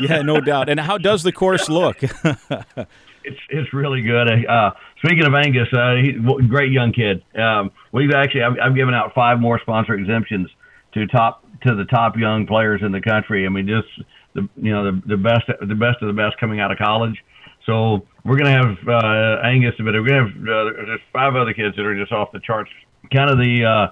Yeah, 0.00 0.22
no 0.22 0.40
doubt. 0.40 0.68
And 0.68 0.78
how 0.78 0.98
does 0.98 1.22
the 1.22 1.32
course 1.32 1.68
look? 1.68 2.02
it's 2.02 3.40
it's 3.48 3.72
really 3.72 4.02
good. 4.02 4.46
Uh, 4.46 4.70
speaking 4.98 5.24
of 5.24 5.34
Angus, 5.34 5.68
uh, 5.72 5.94
he's 5.96 6.16
a 6.16 6.46
great 6.46 6.72
young 6.72 6.92
kid. 6.92 7.22
Um, 7.38 7.70
we've 7.92 8.12
actually 8.12 8.42
I've, 8.42 8.56
I've 8.62 8.74
given 8.74 8.94
out 8.94 9.14
five 9.14 9.40
more 9.40 9.60
sponsor 9.60 9.94
exemptions 9.94 10.48
to 10.94 11.06
top 11.06 11.44
to 11.62 11.74
the 11.74 11.84
top 11.84 12.16
young 12.16 12.46
players 12.46 12.82
in 12.82 12.92
the 12.92 13.00
country. 13.00 13.46
I 13.46 13.48
mean, 13.48 13.66
just 13.66 13.88
the 14.34 14.48
you 14.56 14.72
know 14.72 14.84
the 14.84 15.02
the 15.06 15.16
best 15.16 15.44
the 15.46 15.74
best 15.74 16.02
of 16.02 16.08
the 16.08 16.14
best 16.14 16.38
coming 16.38 16.60
out 16.60 16.70
of 16.70 16.78
college. 16.78 17.22
So 17.66 18.06
we're 18.24 18.38
gonna 18.38 18.50
have 18.50 18.88
uh, 18.88 19.40
Angus, 19.42 19.74
but 19.78 19.86
we're 19.86 20.06
gonna 20.06 20.28
have 20.28 20.36
uh, 20.42 20.84
there's 20.86 21.00
five 21.12 21.34
other 21.34 21.52
kids 21.52 21.76
that 21.76 21.84
are 21.84 21.98
just 21.98 22.12
off 22.12 22.30
the 22.32 22.40
charts. 22.40 22.70
Kind 23.12 23.30
of 23.30 23.38
the 23.38 23.64
uh, 23.64 23.86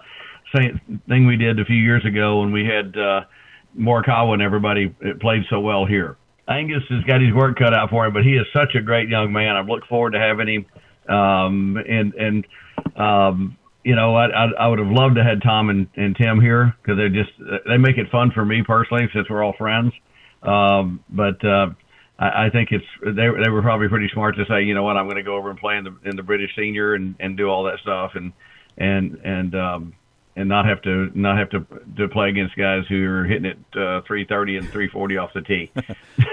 same 0.56 1.00
thing 1.08 1.26
we 1.26 1.36
did 1.36 1.58
a 1.58 1.64
few 1.64 1.76
years 1.76 2.04
ago 2.04 2.40
when 2.40 2.52
we 2.52 2.64
had. 2.64 2.96
Uh, 2.96 3.24
Morikawa 3.78 4.34
and 4.34 4.42
everybody 4.42 4.94
played 5.20 5.42
so 5.50 5.60
well 5.60 5.86
here. 5.86 6.16
Angus 6.48 6.82
has 6.90 7.02
got 7.04 7.20
his 7.20 7.32
work 7.32 7.58
cut 7.58 7.72
out 7.72 7.90
for 7.90 8.04
him, 8.06 8.12
but 8.12 8.22
he 8.22 8.32
is 8.32 8.46
such 8.52 8.74
a 8.74 8.82
great 8.82 9.08
young 9.08 9.32
man. 9.32 9.56
I've 9.56 9.68
looked 9.68 9.86
forward 9.86 10.12
to 10.12 10.18
having 10.18 10.48
him. 10.48 10.66
Um, 11.08 11.76
and 11.76 12.14
and 12.14 12.46
um, 12.96 13.56
you 13.82 13.94
know, 13.94 14.14
I, 14.14 14.26
I 14.26 14.44
I 14.60 14.66
would 14.68 14.78
have 14.78 14.88
loved 14.88 15.16
to 15.16 15.24
have 15.24 15.42
Tom 15.42 15.70
and, 15.70 15.86
and 15.96 16.16
Tim 16.16 16.40
here 16.40 16.74
because 16.82 16.98
they 16.98 17.08
just 17.08 17.30
they 17.66 17.76
make 17.76 17.98
it 17.98 18.10
fun 18.10 18.30
for 18.30 18.44
me 18.44 18.62
personally 18.62 19.08
since 19.14 19.28
we're 19.28 19.42
all 19.42 19.54
friends. 19.56 19.92
Um, 20.42 21.04
but 21.08 21.44
uh, 21.44 21.68
I, 22.18 22.46
I 22.46 22.50
think 22.50 22.70
it's 22.72 22.84
they 23.02 23.28
they 23.42 23.50
were 23.50 23.62
probably 23.62 23.88
pretty 23.88 24.08
smart 24.12 24.36
to 24.36 24.44
say, 24.46 24.62
you 24.62 24.74
know 24.74 24.82
what, 24.82 24.96
I'm 24.96 25.06
going 25.06 25.16
to 25.16 25.22
go 25.22 25.36
over 25.36 25.50
and 25.50 25.58
play 25.58 25.76
in 25.76 25.84
the 25.84 25.96
in 26.04 26.16
the 26.16 26.22
British 26.22 26.50
Senior 26.56 26.94
and 26.94 27.14
and 27.20 27.36
do 27.36 27.48
all 27.48 27.64
that 27.64 27.78
stuff 27.80 28.12
and 28.14 28.32
and 28.76 29.20
and 29.24 29.54
um, 29.54 29.94
and 30.36 30.48
not 30.48 30.66
have 30.66 30.82
to 30.82 31.10
not 31.14 31.38
have 31.38 31.50
to 31.50 31.66
to 31.96 32.08
play 32.08 32.28
against 32.28 32.56
guys 32.56 32.84
who 32.88 33.08
are 33.08 33.24
hitting 33.24 33.44
it 33.44 33.58
uh, 33.76 34.02
330 34.06 34.56
and 34.56 34.66
340 34.66 35.16
off 35.16 35.30
the 35.32 35.40
tee. 35.42 35.70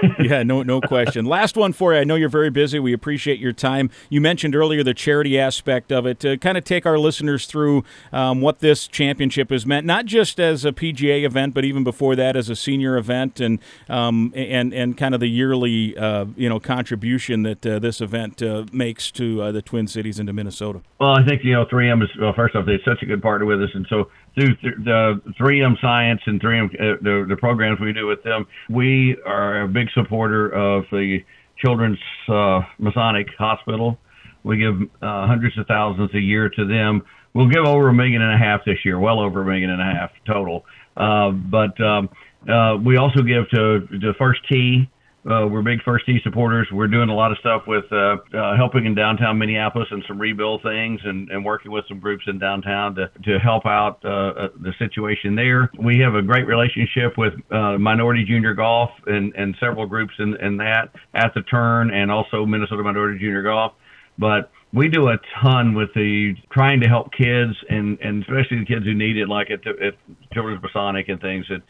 yeah, 0.20 0.42
no 0.42 0.62
no 0.62 0.80
question. 0.80 1.24
Last 1.24 1.56
one 1.56 1.72
for 1.72 1.92
you. 1.92 2.00
I 2.00 2.04
know 2.04 2.14
you're 2.14 2.28
very 2.28 2.50
busy. 2.50 2.78
We 2.78 2.92
appreciate 2.92 3.38
your 3.38 3.52
time. 3.52 3.90
You 4.08 4.20
mentioned 4.20 4.54
earlier 4.54 4.82
the 4.82 4.94
charity 4.94 5.38
aspect 5.38 5.92
of 5.92 6.06
it. 6.06 6.20
To 6.20 6.36
kind 6.38 6.58
of 6.58 6.64
take 6.64 6.86
our 6.86 6.98
listeners 6.98 7.46
through 7.46 7.84
um, 8.12 8.40
what 8.40 8.60
this 8.60 8.86
championship 8.86 9.50
has 9.50 9.66
meant, 9.66 9.86
not 9.86 10.06
just 10.06 10.40
as 10.40 10.64
a 10.64 10.72
PGA 10.72 11.24
event, 11.24 11.54
but 11.54 11.64
even 11.64 11.84
before 11.84 12.16
that 12.16 12.36
as 12.36 12.48
a 12.48 12.56
senior 12.56 12.96
event, 12.96 13.40
and 13.40 13.60
um, 13.88 14.32
and 14.34 14.72
and 14.72 14.96
kind 14.96 15.14
of 15.14 15.20
the 15.20 15.28
yearly 15.28 15.96
uh, 15.96 16.26
you 16.36 16.48
know 16.48 16.60
contribution 16.60 17.42
that 17.42 17.64
uh, 17.66 17.78
this 17.78 18.00
event 18.00 18.42
uh, 18.42 18.64
makes 18.72 19.10
to 19.12 19.42
uh, 19.42 19.52
the 19.52 19.62
Twin 19.62 19.86
Cities 19.86 20.18
into 20.18 20.32
Minnesota. 20.32 20.80
Well, 21.00 21.12
I 21.12 21.24
think 21.24 21.42
you 21.44 21.52
know 21.52 21.66
3M 21.66 22.02
is 22.02 22.10
well. 22.20 22.32
First 22.34 22.56
off, 22.56 22.66
they're 22.66 22.78
such 22.84 23.02
a 23.02 23.06
good 23.06 23.22
partner 23.22 23.46
with 23.46 23.62
us, 23.62 23.70
and 23.74 23.86
so 23.92 24.08
through 24.34 24.56
the 24.62 25.20
3M 25.38 25.80
Science 25.80 26.20
and 26.26 26.40
3M 26.40 26.66
uh, 26.74 26.96
the, 27.02 27.26
the 27.28 27.36
programs 27.36 27.78
we 27.80 27.92
do 27.92 28.06
with 28.06 28.22
them, 28.22 28.46
we 28.70 29.16
are 29.26 29.62
a 29.62 29.68
big 29.68 29.88
supporter 29.92 30.48
of 30.48 30.84
the 30.90 31.18
Children's 31.58 31.98
uh, 32.28 32.60
Masonic 32.78 33.28
Hospital. 33.38 33.98
We 34.42 34.56
give 34.56 34.74
uh, 35.02 35.26
hundreds 35.26 35.58
of 35.58 35.66
thousands 35.66 36.10
a 36.14 36.20
year 36.20 36.48
to 36.48 36.66
them. 36.66 37.02
We'll 37.34 37.48
give 37.48 37.64
over 37.64 37.88
a 37.88 37.94
million 37.94 38.22
and 38.22 38.32
a 38.32 38.38
half 38.38 38.64
this 38.64 38.78
year, 38.84 38.98
well 38.98 39.20
over 39.20 39.42
a 39.42 39.44
million 39.44 39.70
and 39.70 39.80
a 39.80 39.84
half 39.84 40.10
total. 40.26 40.64
Uh, 40.96 41.30
but 41.30 41.80
um, 41.80 42.08
uh, 42.48 42.76
we 42.82 42.96
also 42.96 43.22
give 43.22 43.48
to 43.50 43.86
the 43.90 44.14
First 44.18 44.40
Tee 44.50 44.90
uh, 45.24 45.46
we're 45.46 45.62
big 45.62 45.80
First 45.84 46.04
Tee 46.04 46.18
supporters. 46.24 46.66
We're 46.72 46.88
doing 46.88 47.08
a 47.08 47.14
lot 47.14 47.30
of 47.30 47.38
stuff 47.38 47.62
with 47.66 47.84
uh, 47.92 48.16
uh, 48.34 48.56
helping 48.56 48.86
in 48.86 48.94
downtown 48.94 49.38
Minneapolis 49.38 49.86
and 49.90 50.02
some 50.08 50.20
rebuild 50.20 50.62
things, 50.62 51.00
and, 51.04 51.30
and 51.30 51.44
working 51.44 51.70
with 51.70 51.84
some 51.86 52.00
groups 52.00 52.24
in 52.26 52.40
downtown 52.40 52.96
to 52.96 53.08
to 53.24 53.38
help 53.38 53.64
out 53.64 54.00
uh, 54.04 54.08
uh, 54.08 54.48
the 54.60 54.72
situation 54.78 55.36
there. 55.36 55.70
We 55.78 55.98
have 56.00 56.16
a 56.16 56.22
great 56.22 56.46
relationship 56.46 57.16
with 57.16 57.34
uh, 57.52 57.78
Minority 57.78 58.24
Junior 58.24 58.54
Golf 58.54 58.90
and 59.06 59.32
and 59.36 59.54
several 59.60 59.86
groups 59.86 60.14
in 60.18 60.36
in 60.44 60.56
that 60.56 60.90
at 61.14 61.32
the 61.34 61.42
turn, 61.42 61.92
and 61.94 62.10
also 62.10 62.44
Minnesota 62.44 62.82
Minority 62.82 63.20
Junior 63.20 63.42
Golf. 63.42 63.74
But 64.18 64.50
we 64.72 64.88
do 64.88 65.08
a 65.08 65.18
ton 65.40 65.74
with 65.74 65.90
the 65.94 66.34
trying 66.50 66.80
to 66.80 66.88
help 66.88 67.12
kids 67.12 67.54
and 67.68 67.98
and 68.00 68.22
especially 68.22 68.58
the 68.58 68.66
kids 68.66 68.84
who 68.84 68.94
need 68.94 69.16
it, 69.16 69.28
like 69.28 69.50
at, 69.50 69.66
at 69.66 69.94
Children's 70.32 70.62
Masonic 70.62 71.08
and 71.08 71.20
things. 71.20 71.46
That 71.48 71.62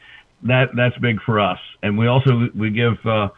that 0.45 0.71
that's 0.77 0.97
big 0.99 1.21
for 1.25 1.41
us. 1.41 1.59
And 1.83 1.97
we 1.97 2.07
also 2.07 2.49
we 2.55 2.71
give 2.71 2.95
uh, 3.05 3.29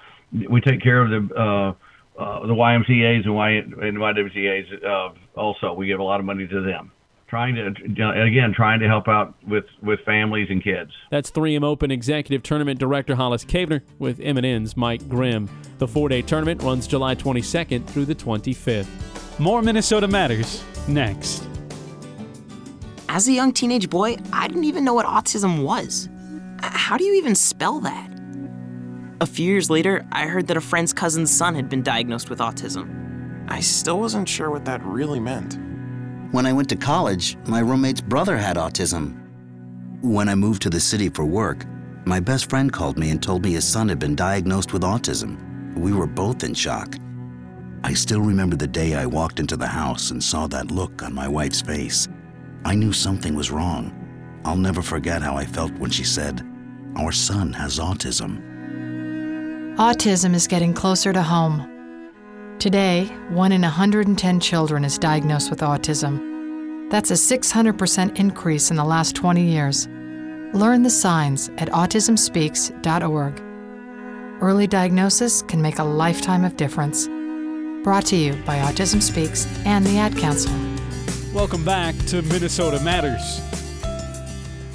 we 0.48 0.60
take 0.60 0.82
care 0.82 1.02
of 1.02 1.10
the 1.10 1.34
uh, 1.34 1.74
uh, 2.20 2.46
the 2.46 2.54
YMCA's 2.54 3.24
and, 3.24 3.34
y, 3.34 3.50
and 3.50 3.98
YWCA's 3.98 4.84
uh, 4.84 5.38
also. 5.38 5.72
We 5.72 5.86
give 5.86 6.00
a 6.00 6.04
lot 6.04 6.20
of 6.20 6.26
money 6.26 6.46
to 6.46 6.60
them. 6.60 6.92
Trying 7.26 7.56
to 7.56 8.22
again, 8.22 8.52
trying 8.54 8.78
to 8.80 8.86
help 8.86 9.08
out 9.08 9.34
with, 9.48 9.64
with 9.82 9.98
families 10.00 10.46
and 10.50 10.62
kids. 10.62 10.92
That's 11.10 11.30
3M 11.32 11.64
Open 11.64 11.90
Executive 11.90 12.44
Tournament 12.44 12.78
Director 12.78 13.16
Hollis 13.16 13.44
Cavner 13.44 13.80
with 13.98 14.20
MNN's 14.20 14.76
Mike 14.76 15.08
Grimm. 15.08 15.50
The 15.78 15.88
four-day 15.88 16.22
tournament 16.22 16.62
runs 16.62 16.86
July 16.86 17.16
22nd 17.16 17.86
through 17.86 18.04
the 18.04 18.14
25th. 18.14 19.40
More 19.40 19.62
Minnesota 19.62 20.06
Matters 20.06 20.62
next. 20.86 21.48
As 23.08 23.26
a 23.26 23.32
young 23.32 23.52
teenage 23.52 23.90
boy, 23.90 24.16
I 24.32 24.46
didn't 24.46 24.64
even 24.64 24.84
know 24.84 24.94
what 24.94 25.06
autism 25.06 25.64
was. 25.64 26.08
How 26.72 26.96
do 26.96 27.04
you 27.04 27.14
even 27.14 27.34
spell 27.34 27.80
that? 27.80 28.10
A 29.20 29.26
few 29.26 29.50
years 29.50 29.70
later, 29.70 30.04
I 30.12 30.26
heard 30.26 30.46
that 30.48 30.56
a 30.56 30.60
friend's 30.60 30.92
cousin's 30.92 31.30
son 31.30 31.54
had 31.54 31.68
been 31.68 31.82
diagnosed 31.82 32.30
with 32.30 32.40
autism. 32.40 33.44
I 33.48 33.60
still 33.60 34.00
wasn't 34.00 34.28
sure 34.28 34.50
what 34.50 34.64
that 34.64 34.82
really 34.84 35.20
meant. 35.20 35.58
When 36.32 36.46
I 36.46 36.52
went 36.52 36.68
to 36.70 36.76
college, 36.76 37.36
my 37.46 37.60
roommate's 37.60 38.00
brother 38.00 38.36
had 38.36 38.56
autism. 38.56 39.20
When 40.02 40.28
I 40.28 40.34
moved 40.34 40.62
to 40.62 40.70
the 40.70 40.80
city 40.80 41.08
for 41.08 41.24
work, 41.24 41.64
my 42.06 42.20
best 42.20 42.50
friend 42.50 42.72
called 42.72 42.98
me 42.98 43.10
and 43.10 43.22
told 43.22 43.44
me 43.44 43.52
his 43.52 43.66
son 43.66 43.88
had 43.88 43.98
been 43.98 44.16
diagnosed 44.16 44.72
with 44.72 44.82
autism. 44.82 45.74
We 45.76 45.92
were 45.92 46.06
both 46.06 46.44
in 46.44 46.54
shock. 46.54 46.96
I 47.82 47.94
still 47.94 48.20
remember 48.20 48.56
the 48.56 48.66
day 48.66 48.94
I 48.94 49.06
walked 49.06 49.40
into 49.40 49.56
the 49.56 49.66
house 49.66 50.10
and 50.10 50.22
saw 50.22 50.46
that 50.48 50.70
look 50.70 51.02
on 51.02 51.14
my 51.14 51.28
wife's 51.28 51.62
face. 51.62 52.08
I 52.64 52.74
knew 52.74 52.92
something 52.92 53.34
was 53.34 53.50
wrong. 53.50 53.92
I'll 54.44 54.56
never 54.56 54.82
forget 54.82 55.22
how 55.22 55.36
I 55.36 55.44
felt 55.44 55.72
when 55.78 55.90
she 55.90 56.04
said, 56.04 56.46
Our 56.96 57.10
son 57.10 57.52
has 57.54 57.80
autism. 57.80 58.40
Autism 59.76 60.32
is 60.32 60.46
getting 60.46 60.72
closer 60.72 61.12
to 61.12 61.22
home. 61.22 61.68
Today, 62.60 63.06
one 63.30 63.50
in 63.50 63.62
110 63.62 64.38
children 64.38 64.84
is 64.84 64.96
diagnosed 64.96 65.50
with 65.50 65.58
autism. 65.58 66.90
That's 66.90 67.10
a 67.10 67.14
600% 67.14 68.16
increase 68.16 68.70
in 68.70 68.76
the 68.76 68.84
last 68.84 69.16
20 69.16 69.42
years. 69.42 69.88
Learn 70.54 70.84
the 70.84 70.90
signs 70.90 71.48
at 71.58 71.68
autismspeaks.org. 71.70 73.42
Early 74.40 74.66
diagnosis 74.68 75.42
can 75.42 75.60
make 75.60 75.80
a 75.80 75.84
lifetime 75.84 76.44
of 76.44 76.56
difference. 76.56 77.08
Brought 77.82 78.06
to 78.06 78.16
you 78.16 78.34
by 78.44 78.58
Autism 78.58 79.02
Speaks 79.02 79.48
and 79.66 79.84
the 79.84 79.98
Ad 79.98 80.16
Council. 80.16 80.52
Welcome 81.34 81.64
back 81.64 81.96
to 82.06 82.22
Minnesota 82.22 82.78
Matters. 82.84 83.40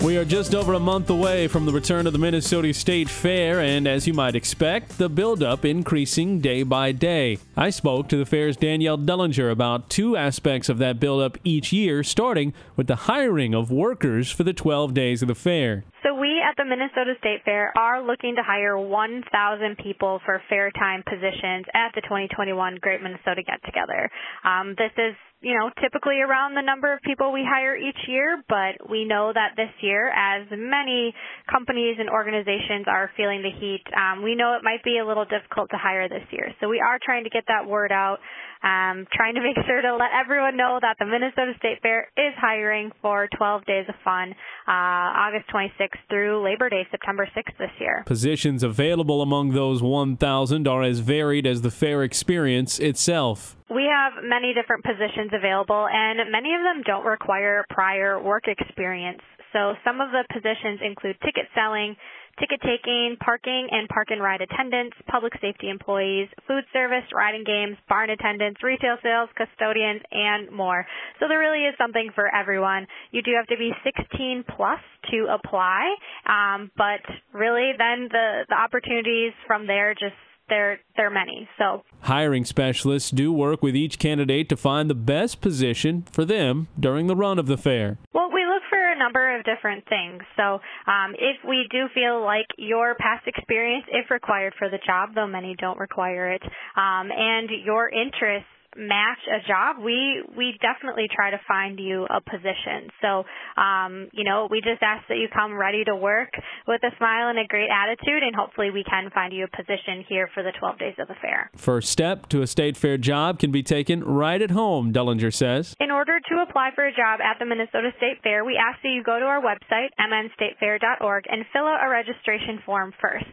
We 0.01 0.15
are 0.15 0.23
just 0.23 0.55
over 0.55 0.75
a 0.75 0.79
month 0.79 1.09
away 1.09 1.49
from 1.49 1.65
the 1.65 1.73
return 1.73 2.07
of 2.07 2.13
the 2.13 2.19
Minnesota 2.19 2.73
State 2.73 3.09
Fair, 3.09 3.59
and 3.59 3.85
as 3.85 4.07
you 4.07 4.13
might 4.13 4.33
expect, 4.33 4.97
the 4.97 5.09
buildup 5.09 5.65
increasing 5.65 6.39
day 6.39 6.63
by 6.63 6.93
day. 6.93 7.37
I 7.57 7.69
spoke 7.69 8.07
to 8.07 8.17
the 8.17 8.25
fair's 8.25 8.55
Danielle 8.55 8.97
Dellinger 8.97 9.51
about 9.51 9.89
two 9.89 10.15
aspects 10.15 10.69
of 10.69 10.77
that 10.77 11.01
buildup 11.01 11.37
each 11.43 11.73
year, 11.73 12.01
starting 12.03 12.53
with 12.77 12.87
the 12.87 12.95
hiring 12.95 13.53
of 13.53 13.71
workers 13.71 14.31
for 14.31 14.45
the 14.45 14.53
12 14.53 14.93
days 14.93 15.21
of 15.21 15.27
the 15.27 15.35
fair. 15.35 15.83
So 16.01 16.15
we 16.15 16.41
at 16.41 16.55
the 16.55 16.63
Minnesota 16.63 17.15
State 17.19 17.43
Fair 17.43 17.77
are 17.77 18.01
looking 18.01 18.37
to 18.37 18.41
hire 18.41 18.79
1,000 18.79 19.77
people 19.77 20.21
for 20.23 20.41
fair 20.47 20.71
time 20.71 21.03
positions 21.05 21.65
at 21.73 21.91
the 21.93 22.01
2021 22.01 22.77
Great 22.79 23.03
Minnesota 23.03 23.43
Get 23.45 23.61
Together. 23.65 24.09
Um, 24.45 24.75
this 24.77 24.91
is 24.95 25.13
you 25.41 25.55
know, 25.55 25.71
typically 25.81 26.19
around 26.19 26.55
the 26.55 26.61
number 26.61 26.91
of 26.93 26.99
people 27.01 27.31
we 27.31 27.47
hire 27.47 27.75
each 27.75 27.99
year, 28.07 28.43
but 28.49 28.89
we 28.89 29.05
know 29.05 29.31
that 29.33 29.55
this 29.55 29.71
year, 29.81 30.11
as 30.11 30.47
many 30.51 31.13
companies 31.49 31.95
and 31.99 32.09
organizations 32.09 32.85
are 32.87 33.09
feeling 33.15 33.41
the 33.41 33.51
heat, 33.51 33.83
um, 33.95 34.23
we 34.23 34.35
know 34.35 34.55
it 34.55 34.63
might 34.63 34.83
be 34.83 34.99
a 34.99 35.05
little 35.05 35.25
difficult 35.25 35.69
to 35.71 35.77
hire 35.77 36.09
this 36.09 36.27
year. 36.31 36.51
So 36.59 36.67
we 36.67 36.81
are 36.81 36.99
trying 37.03 37.23
to 37.23 37.29
get 37.29 37.45
that 37.47 37.67
word 37.67 37.91
out 37.91 38.19
um, 38.63 39.07
trying 39.13 39.35
to 39.35 39.41
make 39.47 39.55
sure 39.65 39.81
to 39.81 39.95
let 39.95 40.09
everyone 40.13 40.57
know 40.57 40.79
that 40.81 40.97
the 40.99 41.05
Minnesota 41.05 41.53
State 41.57 41.81
Fair 41.81 42.11
is 42.17 42.33
hiring 42.37 42.91
for 43.01 43.27
12 43.37 43.65
days 43.65 43.85
of 43.87 43.95
fun, 44.03 44.31
uh, 44.67 44.71
August 44.71 45.45
26th 45.53 45.99
through 46.09 46.43
Labor 46.43 46.69
Day, 46.69 46.87
September 46.91 47.27
6th 47.35 47.57
this 47.57 47.71
year. 47.79 48.03
Positions 48.05 48.63
available 48.63 49.21
among 49.21 49.51
those 49.51 49.81
1,000 49.81 50.67
are 50.67 50.83
as 50.83 50.99
varied 50.99 51.47
as 51.47 51.61
the 51.61 51.71
fair 51.71 52.03
experience 52.03 52.79
itself. 52.79 53.55
We 53.69 53.85
have 53.85 54.23
many 54.23 54.53
different 54.53 54.83
positions 54.83 55.29
available, 55.31 55.87
and 55.91 56.31
many 56.31 56.55
of 56.55 56.61
them 56.65 56.81
don't 56.85 57.05
require 57.05 57.65
prior 57.69 58.21
work 58.21 58.47
experience. 58.47 59.21
So 59.53 59.73
some 59.85 60.01
of 60.01 60.09
the 60.09 60.25
positions 60.33 60.81
include 60.81 61.17
ticket 61.21 61.45
selling, 61.53 61.95
ticket 62.39 62.61
taking, 62.61 63.17
parking 63.19 63.67
and 63.69 63.87
park 63.89 64.07
and 64.09 64.23
ride 64.23 64.41
attendants, 64.41 64.95
public 65.07 65.33
safety 65.41 65.69
employees, 65.69 66.29
food 66.47 66.63
service, 66.71 67.03
riding 67.13 67.43
games, 67.43 67.77
barn 67.87 68.09
attendants, 68.09 68.63
retail 68.63 68.97
sales, 69.03 69.29
custodians, 69.35 70.01
and 70.11 70.49
more. 70.51 70.85
So 71.19 71.27
there 71.27 71.39
really 71.39 71.65
is 71.65 71.75
something 71.77 72.09
for 72.15 72.33
everyone. 72.33 72.87
You 73.11 73.21
do 73.21 73.31
have 73.37 73.47
to 73.47 73.57
be 73.57 73.71
16 73.83 74.45
plus 74.55 74.79
to 75.11 75.27
apply, 75.29 75.93
um, 76.25 76.71
but 76.77 77.01
really 77.33 77.73
then 77.77 78.07
the, 78.09 78.45
the 78.49 78.55
opportunities 78.55 79.33
from 79.45 79.67
there 79.67 79.93
just 79.93 80.15
there 80.49 80.79
there 80.95 81.07
are 81.07 81.09
many. 81.09 81.47
So 81.57 81.83
hiring 82.01 82.45
specialists 82.45 83.11
do 83.11 83.31
work 83.31 83.61
with 83.61 83.75
each 83.75 83.99
candidate 83.99 84.49
to 84.49 84.57
find 84.57 84.89
the 84.89 84.95
best 84.95 85.41
position 85.41 86.05
for 86.11 86.25
them 86.25 86.67
during 86.79 87.07
the 87.07 87.15
run 87.15 87.39
of 87.39 87.47
the 87.47 87.57
fair. 87.57 87.97
Well, 88.13 88.29
we 88.33 88.45
look 88.45 88.63
for 88.69 88.79
a 88.79 88.97
number 88.97 89.37
of 89.37 89.45
different 89.45 89.87
things. 89.87 90.23
So 90.35 90.59
um, 90.87 91.13
if 91.13 91.37
we 91.47 91.67
do 91.71 91.87
feel 91.93 92.23
like 92.23 92.47
your 92.57 92.95
past 92.95 93.27
experience, 93.27 93.85
if 93.91 94.09
required 94.11 94.53
for 94.57 94.69
the 94.69 94.79
job, 94.85 95.09
though 95.15 95.27
many 95.27 95.55
don't 95.59 95.79
require 95.79 96.31
it, 96.33 96.43
um, 96.75 97.09
and 97.15 97.49
your 97.63 97.89
interests 97.89 98.49
match 98.77 99.19
a 99.27 99.45
job, 99.47 99.77
we 99.83 100.23
we 100.37 100.57
definitely 100.61 101.07
try 101.13 101.31
to 101.31 101.39
find 101.47 101.79
you 101.79 102.05
a 102.05 102.21
position. 102.21 102.89
So, 103.01 103.23
um, 103.59 104.09
you 104.13 104.23
know, 104.23 104.47
we 104.49 104.61
just 104.61 104.81
ask 104.81 105.07
that 105.09 105.17
you 105.17 105.27
come 105.33 105.57
ready 105.57 105.83
to 105.85 105.95
work 105.95 106.29
with 106.67 106.81
a 106.83 106.95
smile 106.97 107.29
and 107.29 107.39
a 107.39 107.47
great 107.47 107.69
attitude, 107.69 108.23
and 108.23 108.35
hopefully 108.35 108.69
we 108.69 108.83
can 108.83 109.09
find 109.11 109.33
you 109.33 109.45
a 109.45 109.55
position 109.55 110.05
here 110.07 110.29
for 110.33 110.43
the 110.43 110.51
12 110.59 110.77
days 110.77 110.95
of 110.99 111.07
the 111.07 111.15
fair. 111.21 111.49
First 111.55 111.89
step 111.89 112.29
to 112.29 112.41
a 112.41 112.47
state 112.47 112.77
fair 112.77 112.97
job 112.97 113.39
can 113.39 113.51
be 113.51 113.63
taken 113.63 114.03
right 114.03 114.41
at 114.41 114.51
home, 114.51 114.93
Dellinger 114.93 115.33
says. 115.33 115.75
In 115.79 115.91
order 115.91 116.19
to 116.19 116.45
apply 116.47 116.71
for 116.75 116.85
a 116.85 116.93
job 116.93 117.19
at 117.21 117.39
the 117.39 117.45
Minnesota 117.45 117.91
State 117.97 118.21
Fair, 118.23 118.45
we 118.45 118.57
ask 118.57 118.81
that 118.83 118.89
you 118.89 119.03
go 119.03 119.19
to 119.19 119.25
our 119.25 119.41
website, 119.41 119.89
mnstatefair.org, 119.99 121.25
and 121.29 121.45
fill 121.51 121.65
out 121.65 121.85
a 121.85 121.89
registration 121.89 122.59
form 122.65 122.93
first. 123.01 123.25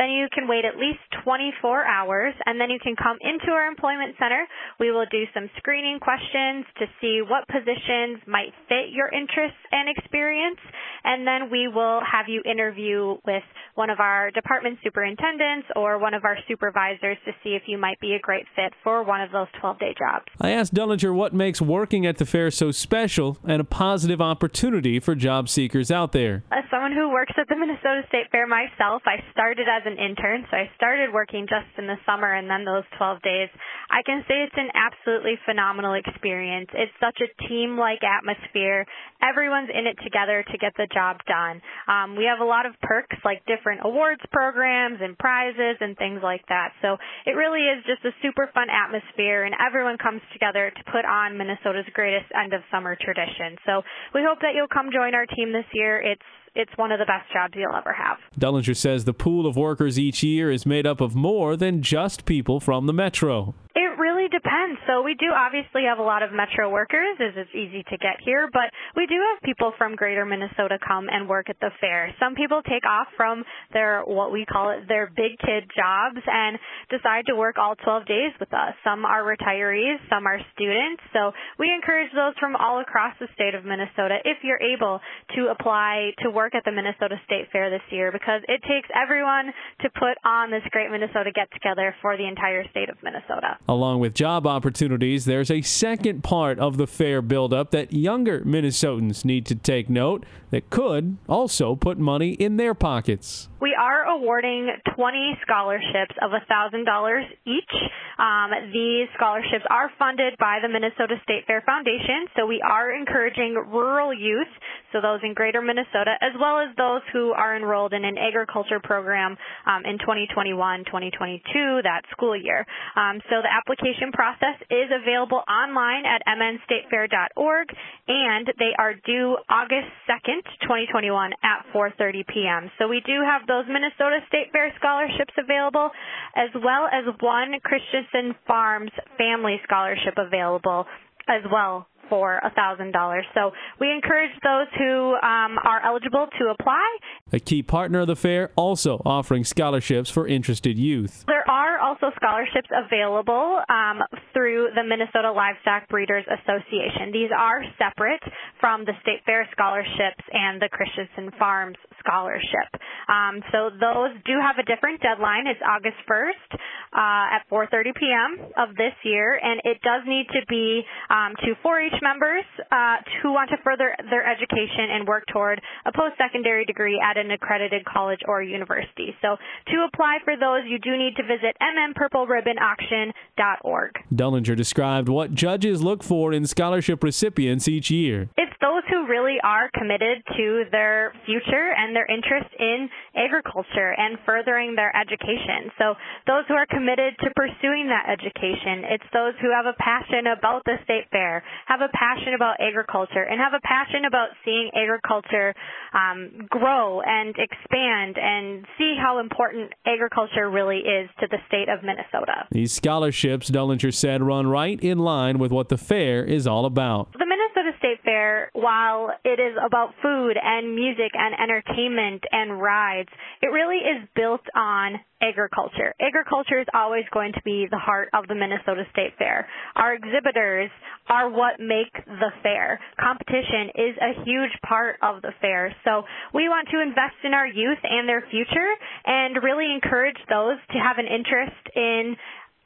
Then 0.00 0.08
you 0.16 0.32
can 0.32 0.48
wait 0.48 0.64
at 0.64 0.80
least 0.80 1.04
24 1.28 1.84
hours, 1.84 2.32
and 2.48 2.56
then 2.56 2.72
you 2.72 2.80
can 2.80 2.96
come 2.96 3.20
into 3.20 3.52
our 3.52 3.68
employment 3.68 4.16
center. 4.16 4.48
We 4.80 4.88
will 4.90 5.04
do 5.12 5.28
some 5.36 5.50
screening 5.60 6.00
questions 6.00 6.64
to 6.80 6.88
see 7.04 7.20
what 7.20 7.44
positions 7.52 8.24
might 8.24 8.56
fit 8.64 8.96
your 8.96 9.12
interests 9.12 9.60
and 9.70 9.92
experience, 9.92 10.56
and 11.04 11.26
then 11.26 11.50
we 11.50 11.68
will 11.68 12.00
have 12.00 12.26
you 12.28 12.42
interview 12.44 13.16
with 13.26 13.42
one 13.74 13.90
of 13.90 14.00
our 14.00 14.30
department 14.30 14.78
superintendents 14.82 15.68
or 15.76 15.98
one 15.98 16.14
of 16.14 16.24
our 16.24 16.36
supervisors 16.48 17.16
to 17.24 17.32
see 17.42 17.50
if 17.50 17.62
you 17.66 17.78
might 17.78 18.00
be 18.00 18.14
a 18.14 18.18
great 18.18 18.44
fit 18.56 18.72
for 18.82 19.02
one 19.02 19.20
of 19.20 19.30
those 19.30 19.46
12-day 19.62 19.94
jobs. 19.98 20.26
I 20.40 20.50
asked 20.50 20.74
Dellinger 20.74 21.14
what 21.14 21.32
makes 21.32 21.62
working 21.62 22.04
at 22.06 22.18
the 22.18 22.26
fair 22.26 22.50
so 22.50 22.70
special 22.70 23.38
and 23.44 23.60
a 23.60 23.64
positive 23.64 24.20
opportunity 24.20 25.00
for 25.00 25.14
job 25.14 25.48
seekers 25.48 25.90
out 25.90 26.12
there. 26.12 26.44
As 26.52 26.64
someone 26.70 26.92
who 26.92 27.10
works 27.10 27.32
at 27.38 27.48
the 27.48 27.56
Minnesota 27.56 28.02
State 28.08 28.30
Fair 28.30 28.46
myself, 28.46 29.02
I 29.06 29.22
started 29.32 29.66
as 29.68 29.82
an 29.86 29.98
intern, 29.98 30.44
so 30.50 30.56
I 30.56 30.70
started 30.76 31.12
working 31.12 31.46
just 31.48 31.70
in 31.78 31.86
the 31.86 31.96
summer 32.04 32.32
and 32.32 32.50
then 32.50 32.64
those 32.64 32.84
12 32.98 33.22
days. 33.22 33.48
I 33.90 34.02
can 34.04 34.22
say 34.28 34.46
it's 34.46 34.58
an 34.58 34.70
absolutely 34.74 35.38
phenomenal 35.46 35.94
experience. 35.94 36.68
It's 36.74 36.92
such 37.00 37.18
a 37.22 37.48
team 37.48 37.78
like 37.78 38.02
atmosphere. 38.02 38.86
Everyone's 39.22 39.70
in 39.72 39.86
it 39.86 39.98
together 40.02 40.44
to 40.46 40.58
get 40.58 40.72
the 40.76 40.86
job 40.92 41.18
done. 41.26 41.62
Um, 41.88 42.16
we 42.16 42.24
have 42.24 42.40
a 42.40 42.48
lot 42.48 42.66
of 42.66 42.74
perks 42.82 43.16
like 43.24 43.44
different 43.46 43.80
awards 43.84 44.20
programs 44.32 44.98
and 45.00 45.16
prizes 45.18 45.76
and 45.80 45.96
things 45.96 46.20
like 46.22 46.42
that. 46.48 46.72
So 46.82 46.96
it 47.26 47.32
really 47.32 47.66
is 47.66 47.84
just 47.86 48.04
a 48.04 48.14
super 48.22 48.50
fun 48.52 48.68
atmosphere 48.70 49.44
and 49.44 49.54
everyone 49.58 49.98
comes 49.98 50.22
together 50.32 50.70
to 50.70 50.82
put 50.90 51.04
on 51.04 51.36
Minnesota's 51.36 51.88
greatest 51.94 52.26
end 52.34 52.52
of 52.52 52.62
summer 52.70 52.96
tradition. 52.96 53.56
So 53.66 53.82
we 54.14 54.22
hope 54.26 54.40
that 54.40 54.52
you'll 54.54 54.72
come 54.72 54.90
join 54.92 55.14
our 55.14 55.26
team 55.26 55.52
this 55.52 55.66
year. 55.72 56.00
It's 56.00 56.22
it's 56.54 56.72
one 56.76 56.90
of 56.90 56.98
the 56.98 57.06
best 57.06 57.30
jobs 57.32 57.54
you'll 57.56 57.74
ever 57.74 57.92
have. 57.92 58.18
Dellinger 58.38 58.76
says 58.76 59.04
the 59.04 59.14
pool 59.14 59.46
of 59.46 59.56
workers 59.56 59.98
each 59.98 60.22
year 60.22 60.50
is 60.50 60.66
made 60.66 60.86
up 60.86 61.00
of 61.00 61.14
more 61.14 61.56
than 61.56 61.82
just 61.82 62.24
people 62.24 62.58
from 62.58 62.86
the 62.86 62.92
metro. 62.92 63.54
It 63.74 63.98
really 63.98 64.28
depends. 64.28 64.80
So 64.86 64.99
we 65.10 65.18
do 65.18 65.34
obviously 65.34 65.90
have 65.90 65.98
a 65.98 66.06
lot 66.06 66.22
of 66.22 66.30
metro 66.30 66.70
workers 66.70 67.18
as 67.18 67.34
it's 67.34 67.50
easy 67.50 67.82
to 67.90 67.98
get 67.98 68.22
here, 68.22 68.46
but 68.52 68.70
we 68.94 69.10
do 69.10 69.18
have 69.18 69.42
people 69.42 69.74
from 69.74 69.98
greater 69.98 70.22
Minnesota 70.22 70.78
come 70.78 71.10
and 71.10 71.28
work 71.28 71.50
at 71.50 71.58
the 71.58 71.74
fair. 71.80 72.14
Some 72.22 72.38
people 72.38 72.62
take 72.62 72.86
off 72.86 73.08
from 73.16 73.42
their 73.74 74.06
what 74.06 74.30
we 74.30 74.46
call 74.46 74.70
it 74.70 74.86
their 74.86 75.10
big 75.10 75.34
kid 75.42 75.66
jobs 75.74 76.22
and 76.30 76.62
decide 76.94 77.26
to 77.26 77.34
work 77.34 77.58
all 77.58 77.74
12 77.74 78.06
days 78.06 78.30
with 78.38 78.54
us. 78.54 78.70
Some 78.86 79.04
are 79.04 79.26
retirees, 79.26 79.98
some 80.06 80.30
are 80.30 80.38
students. 80.54 81.02
So 81.10 81.34
we 81.58 81.74
encourage 81.74 82.14
those 82.14 82.38
from 82.38 82.54
all 82.54 82.78
across 82.78 83.18
the 83.18 83.26
state 83.34 83.58
of 83.58 83.64
Minnesota 83.66 84.22
if 84.22 84.46
you're 84.46 84.62
able 84.62 85.00
to 85.34 85.50
apply 85.50 86.14
to 86.22 86.30
work 86.30 86.54
at 86.54 86.62
the 86.62 86.70
Minnesota 86.70 87.18
State 87.26 87.50
Fair 87.50 87.66
this 87.66 87.82
year 87.90 88.12
because 88.12 88.46
it 88.46 88.62
takes 88.62 88.86
everyone 88.94 89.50
to 89.82 89.90
put 89.90 90.14
on 90.22 90.54
this 90.54 90.62
great 90.70 90.86
Minnesota 90.86 91.34
get 91.34 91.50
together 91.50 91.96
for 91.98 92.16
the 92.16 92.28
entire 92.30 92.62
state 92.70 92.88
of 92.88 92.96
Minnesota. 93.02 93.58
Along 93.66 93.98
with 93.98 94.14
job 94.14 94.46
opportunities, 94.46 94.99
there's 95.00 95.50
a 95.50 95.62
second 95.62 96.22
part 96.22 96.58
of 96.58 96.76
the 96.76 96.86
fair 96.86 97.22
buildup 97.22 97.70
that 97.70 97.92
younger 97.92 98.40
Minnesotans 98.40 99.24
need 99.24 99.46
to 99.46 99.54
take 99.54 99.88
note 99.88 100.24
that 100.50 100.68
could 100.68 101.16
also 101.26 101.74
put 101.74 101.98
money 101.98 102.32
in 102.32 102.58
their 102.58 102.74
pockets. 102.74 103.48
We 103.60 103.74
are 103.74 104.04
awarding 104.04 104.68
20 104.94 105.38
scholarships 105.42 106.14
of 106.20 106.32
$1,000 106.32 107.22
each. 107.46 107.74
Um, 108.18 108.50
these 108.72 109.08
scholarships 109.16 109.64
are 109.70 109.90
funded 109.98 110.34
by 110.38 110.58
the 110.60 110.68
Minnesota 110.68 111.16
State 111.22 111.46
Fair 111.46 111.62
Foundation, 111.64 112.26
so 112.36 112.44
we 112.44 112.60
are 112.60 112.92
encouraging 112.92 113.54
rural 113.54 114.12
youth, 114.12 114.52
so 114.92 115.00
those 115.00 115.20
in 115.22 115.34
greater 115.34 115.60
Minnesota, 115.62 116.14
as 116.20 116.32
well 116.38 116.58
as 116.58 116.74
those 116.76 117.02
who 117.12 117.32
are 117.32 117.56
enrolled 117.56 117.92
in 117.92 118.04
an 118.04 118.18
agriculture 118.18 118.80
program 118.82 119.36
um, 119.66 119.84
in 119.84 119.98
2021-2022, 119.98 121.82
that 121.82 122.02
school 122.10 122.36
year. 122.36 122.66
Um, 122.96 123.20
so 123.30 123.42
the 123.42 123.50
application 123.50 124.12
process 124.12 124.56
is 124.70 124.90
available 124.90 125.42
online 125.48 126.04
at 126.06 126.22
mnstatefair.org, 126.26 127.68
and 128.08 128.46
they 128.58 128.72
are 128.78 128.94
due 128.94 129.36
August 129.48 129.90
2nd, 130.08 130.42
2021 130.62 131.32
at 131.42 131.66
4.30 131.74 132.26
p.m. 132.26 132.70
So 132.78 132.88
we 132.88 133.02
do 133.06 133.22
have 133.24 133.46
those 133.46 133.64
Minnesota 133.68 134.20
State 134.28 134.52
Fair 134.52 134.72
scholarships 134.78 135.34
available, 135.38 135.90
as 136.36 136.50
well 136.54 136.88
as 136.90 137.04
one 137.20 137.54
Christensen 137.62 138.34
Farms 138.46 138.92
Family 139.18 139.60
Scholarship 139.64 140.14
available 140.16 140.86
as 141.28 141.42
well 141.52 141.86
for 142.10 142.40
$1,000. 142.44 143.22
So 143.32 143.52
we 143.80 143.90
encourage 143.90 144.32
those 144.42 144.66
who 144.76 145.14
um, 145.14 145.56
are 145.64 145.80
eligible 145.82 146.26
to 146.38 146.48
apply. 146.50 146.84
A 147.32 147.40
key 147.40 147.62
partner 147.62 148.00
of 148.00 148.08
the 148.08 148.16
fair 148.16 148.50
also 148.56 149.00
offering 149.06 149.44
scholarships 149.44 150.10
for 150.10 150.26
interested 150.26 150.78
youth. 150.78 151.24
There 151.26 151.48
are 151.48 151.78
also 151.78 152.10
scholarships 152.16 152.68
available 152.74 153.62
um, 153.68 154.02
through 154.34 154.68
the 154.74 154.82
Minnesota 154.82 155.32
Livestock 155.32 155.88
Breeders 155.88 156.24
Association. 156.26 157.12
These 157.12 157.30
are 157.36 157.62
separate 157.78 158.22
from 158.58 158.84
the 158.84 158.92
State 159.02 159.20
Fair 159.24 159.48
scholarships 159.52 160.24
and 160.32 160.60
the 160.60 160.68
Christensen 160.68 161.30
Farms 161.38 161.76
scholarship. 162.00 162.68
Um, 163.08 163.42
so 163.52 163.70
those 163.70 164.16
do 164.24 164.40
have 164.40 164.58
a 164.58 164.66
different 164.66 165.00
deadline. 165.00 165.46
It's 165.46 165.60
August 165.62 165.96
1st 166.08 166.58
uh, 166.92 167.38
at 167.38 167.48
4:30 167.50 167.94
p.m. 167.94 168.38
of 168.56 168.74
this 168.76 168.94
year, 169.04 169.38
and 169.38 169.60
it 169.64 169.80
does 169.82 170.02
need 170.06 170.26
to 170.32 170.40
be 170.48 170.82
um, 171.08 171.36
to 171.44 171.54
4-H 171.62 172.02
members 172.02 172.42
uh, 172.70 172.96
who 173.22 173.32
want 173.32 173.50
to 173.50 173.56
further 173.62 173.94
their 174.10 174.26
education 174.26 174.90
and 174.90 175.06
work 175.06 175.22
toward 175.32 175.62
a 175.86 175.92
post-secondary 175.92 176.64
degree 176.64 177.00
at 177.00 177.16
an 177.16 177.30
accredited 177.30 177.84
college 177.84 178.18
or 178.26 178.42
university. 178.42 179.14
So 179.22 179.36
to 179.68 179.86
apply 179.92 180.18
for 180.24 180.36
those, 180.36 180.62
you 180.66 180.78
do 180.78 180.96
need 180.96 181.14
to 181.16 181.22
visit 181.22 181.56
mnpurpleribbonauction.org. 181.62 183.90
Dellinger 184.14 184.56
described 184.56 185.08
what 185.08 185.34
judges 185.34 185.82
look 185.82 186.02
for 186.02 186.32
in 186.32 186.46
scholarship 186.46 187.02
recipients 187.02 187.68
each 187.68 187.90
year. 187.90 188.28
It's 188.36 188.49
those 188.60 188.84
who 188.92 189.08
really 189.08 189.40
are 189.42 189.70
committed 189.72 190.22
to 190.36 190.64
their 190.70 191.12
future 191.24 191.72
and 191.76 191.96
their 191.96 192.06
interest 192.06 192.48
in 192.58 192.88
agriculture 193.16 193.96
and 193.96 194.18
furthering 194.24 194.76
their 194.76 194.92
education. 194.94 195.72
So 195.80 195.94
those 196.26 196.44
who 196.48 196.54
are 196.54 196.68
committed 196.68 197.16
to 197.24 197.28
pursuing 197.34 197.88
that 197.88 198.08
education, 198.12 198.84
it's 198.92 199.08
those 199.12 199.32
who 199.40 199.50
have 199.50 199.66
a 199.66 199.76
passion 199.80 200.28
about 200.28 200.62
the 200.64 200.76
state 200.84 201.08
fair, 201.10 201.42
have 201.66 201.80
a 201.80 201.88
passion 201.96 202.34
about 202.34 202.60
agriculture, 202.60 203.24
and 203.24 203.40
have 203.40 203.56
a 203.56 203.64
passion 203.64 204.04
about 204.04 204.28
seeing 204.44 204.70
agriculture 204.76 205.54
um, 205.92 206.46
grow 206.48 207.00
and 207.00 207.34
expand 207.40 208.16
and 208.20 208.66
see 208.78 208.94
how 209.00 209.18
important 209.18 209.72
agriculture 209.86 210.50
really 210.50 210.84
is 210.84 211.08
to 211.18 211.26
the 211.30 211.38
state 211.48 211.68
of 211.68 211.82
Minnesota. 211.82 212.46
These 212.52 212.72
scholarships, 212.72 213.50
Dellinger 213.50 213.92
said, 213.92 214.22
run 214.22 214.46
right 214.46 214.78
in 214.80 214.98
line 214.98 215.38
with 215.38 215.50
what 215.50 215.68
the 215.68 215.78
fair 215.78 216.24
is 216.24 216.46
all 216.46 216.66
about. 216.66 217.12
The 217.12 217.26
Minnesota 217.26 217.49
State 217.90 218.04
Fair, 218.04 218.50
while 218.52 219.10
it 219.24 219.40
is 219.40 219.56
about 219.64 219.94
food 220.02 220.36
and 220.40 220.74
music 220.74 221.12
and 221.14 221.34
entertainment 221.34 222.22
and 222.30 222.60
rides, 222.60 223.08
it 223.42 223.46
really 223.46 223.78
is 223.78 224.08
built 224.14 224.42
on 224.54 225.00
agriculture. 225.22 225.94
Agriculture 226.00 226.60
is 226.60 226.66
always 226.72 227.04
going 227.12 227.32
to 227.32 227.40
be 227.44 227.66
the 227.70 227.78
heart 227.78 228.08
of 228.14 228.26
the 228.28 228.34
Minnesota 228.34 228.84
State 228.92 229.12
Fair. 229.18 229.46
Our 229.76 229.94
exhibitors 229.94 230.70
are 231.08 231.28
what 231.28 231.60
make 231.60 231.92
the 232.06 232.30
fair. 232.42 232.80
Competition 232.98 233.68
is 233.74 233.94
a 234.00 234.24
huge 234.24 234.54
part 234.66 234.96
of 235.02 235.22
the 235.22 235.32
fair. 235.40 235.74
So 235.84 236.04
we 236.32 236.48
want 236.48 236.68
to 236.72 236.80
invest 236.80 237.20
in 237.24 237.34
our 237.34 237.46
youth 237.46 237.82
and 237.82 238.08
their 238.08 238.22
future 238.30 238.70
and 239.04 239.42
really 239.42 239.72
encourage 239.74 240.18
those 240.28 240.56
to 240.72 240.78
have 240.78 240.96
an 240.98 241.06
interest 241.06 241.60
in 241.74 242.16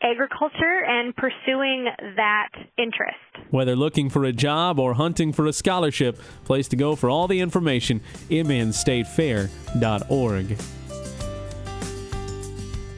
agriculture 0.04 0.84
and 0.86 1.16
pursuing 1.16 1.86
that 2.16 2.50
interest. 2.76 3.16
Whether 3.50 3.74
looking 3.74 4.10
for 4.10 4.24
a 4.24 4.32
job 4.32 4.78
or 4.78 4.94
hunting 4.94 5.32
for 5.32 5.46
a 5.46 5.52
scholarship, 5.52 6.20
place 6.44 6.68
to 6.68 6.76
go 6.76 6.94
for 6.94 7.10
all 7.10 7.26
the 7.26 7.40
information, 7.40 8.00
mnstatefair.org. 8.28 10.58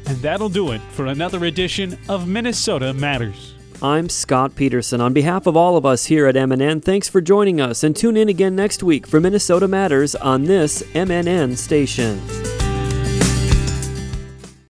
And 0.08 0.18
that'll 0.18 0.48
do 0.48 0.70
it 0.70 0.80
for 0.92 1.06
another 1.06 1.44
edition 1.44 1.98
of 2.08 2.28
Minnesota 2.28 2.94
Matters. 2.94 3.54
I'm 3.82 4.08
Scott 4.08 4.56
Peterson. 4.56 5.00
On 5.00 5.12
behalf 5.12 5.46
of 5.46 5.56
all 5.56 5.76
of 5.76 5.84
us 5.84 6.06
here 6.06 6.26
at 6.26 6.34
MNN, 6.34 6.82
thanks 6.82 7.08
for 7.08 7.20
joining 7.20 7.60
us 7.60 7.84
and 7.84 7.94
tune 7.94 8.16
in 8.16 8.28
again 8.28 8.56
next 8.56 8.82
week 8.82 9.06
for 9.06 9.20
Minnesota 9.20 9.68
Matters 9.68 10.14
on 10.14 10.44
this 10.44 10.82
MNN 10.94 11.56
station. 11.56 12.20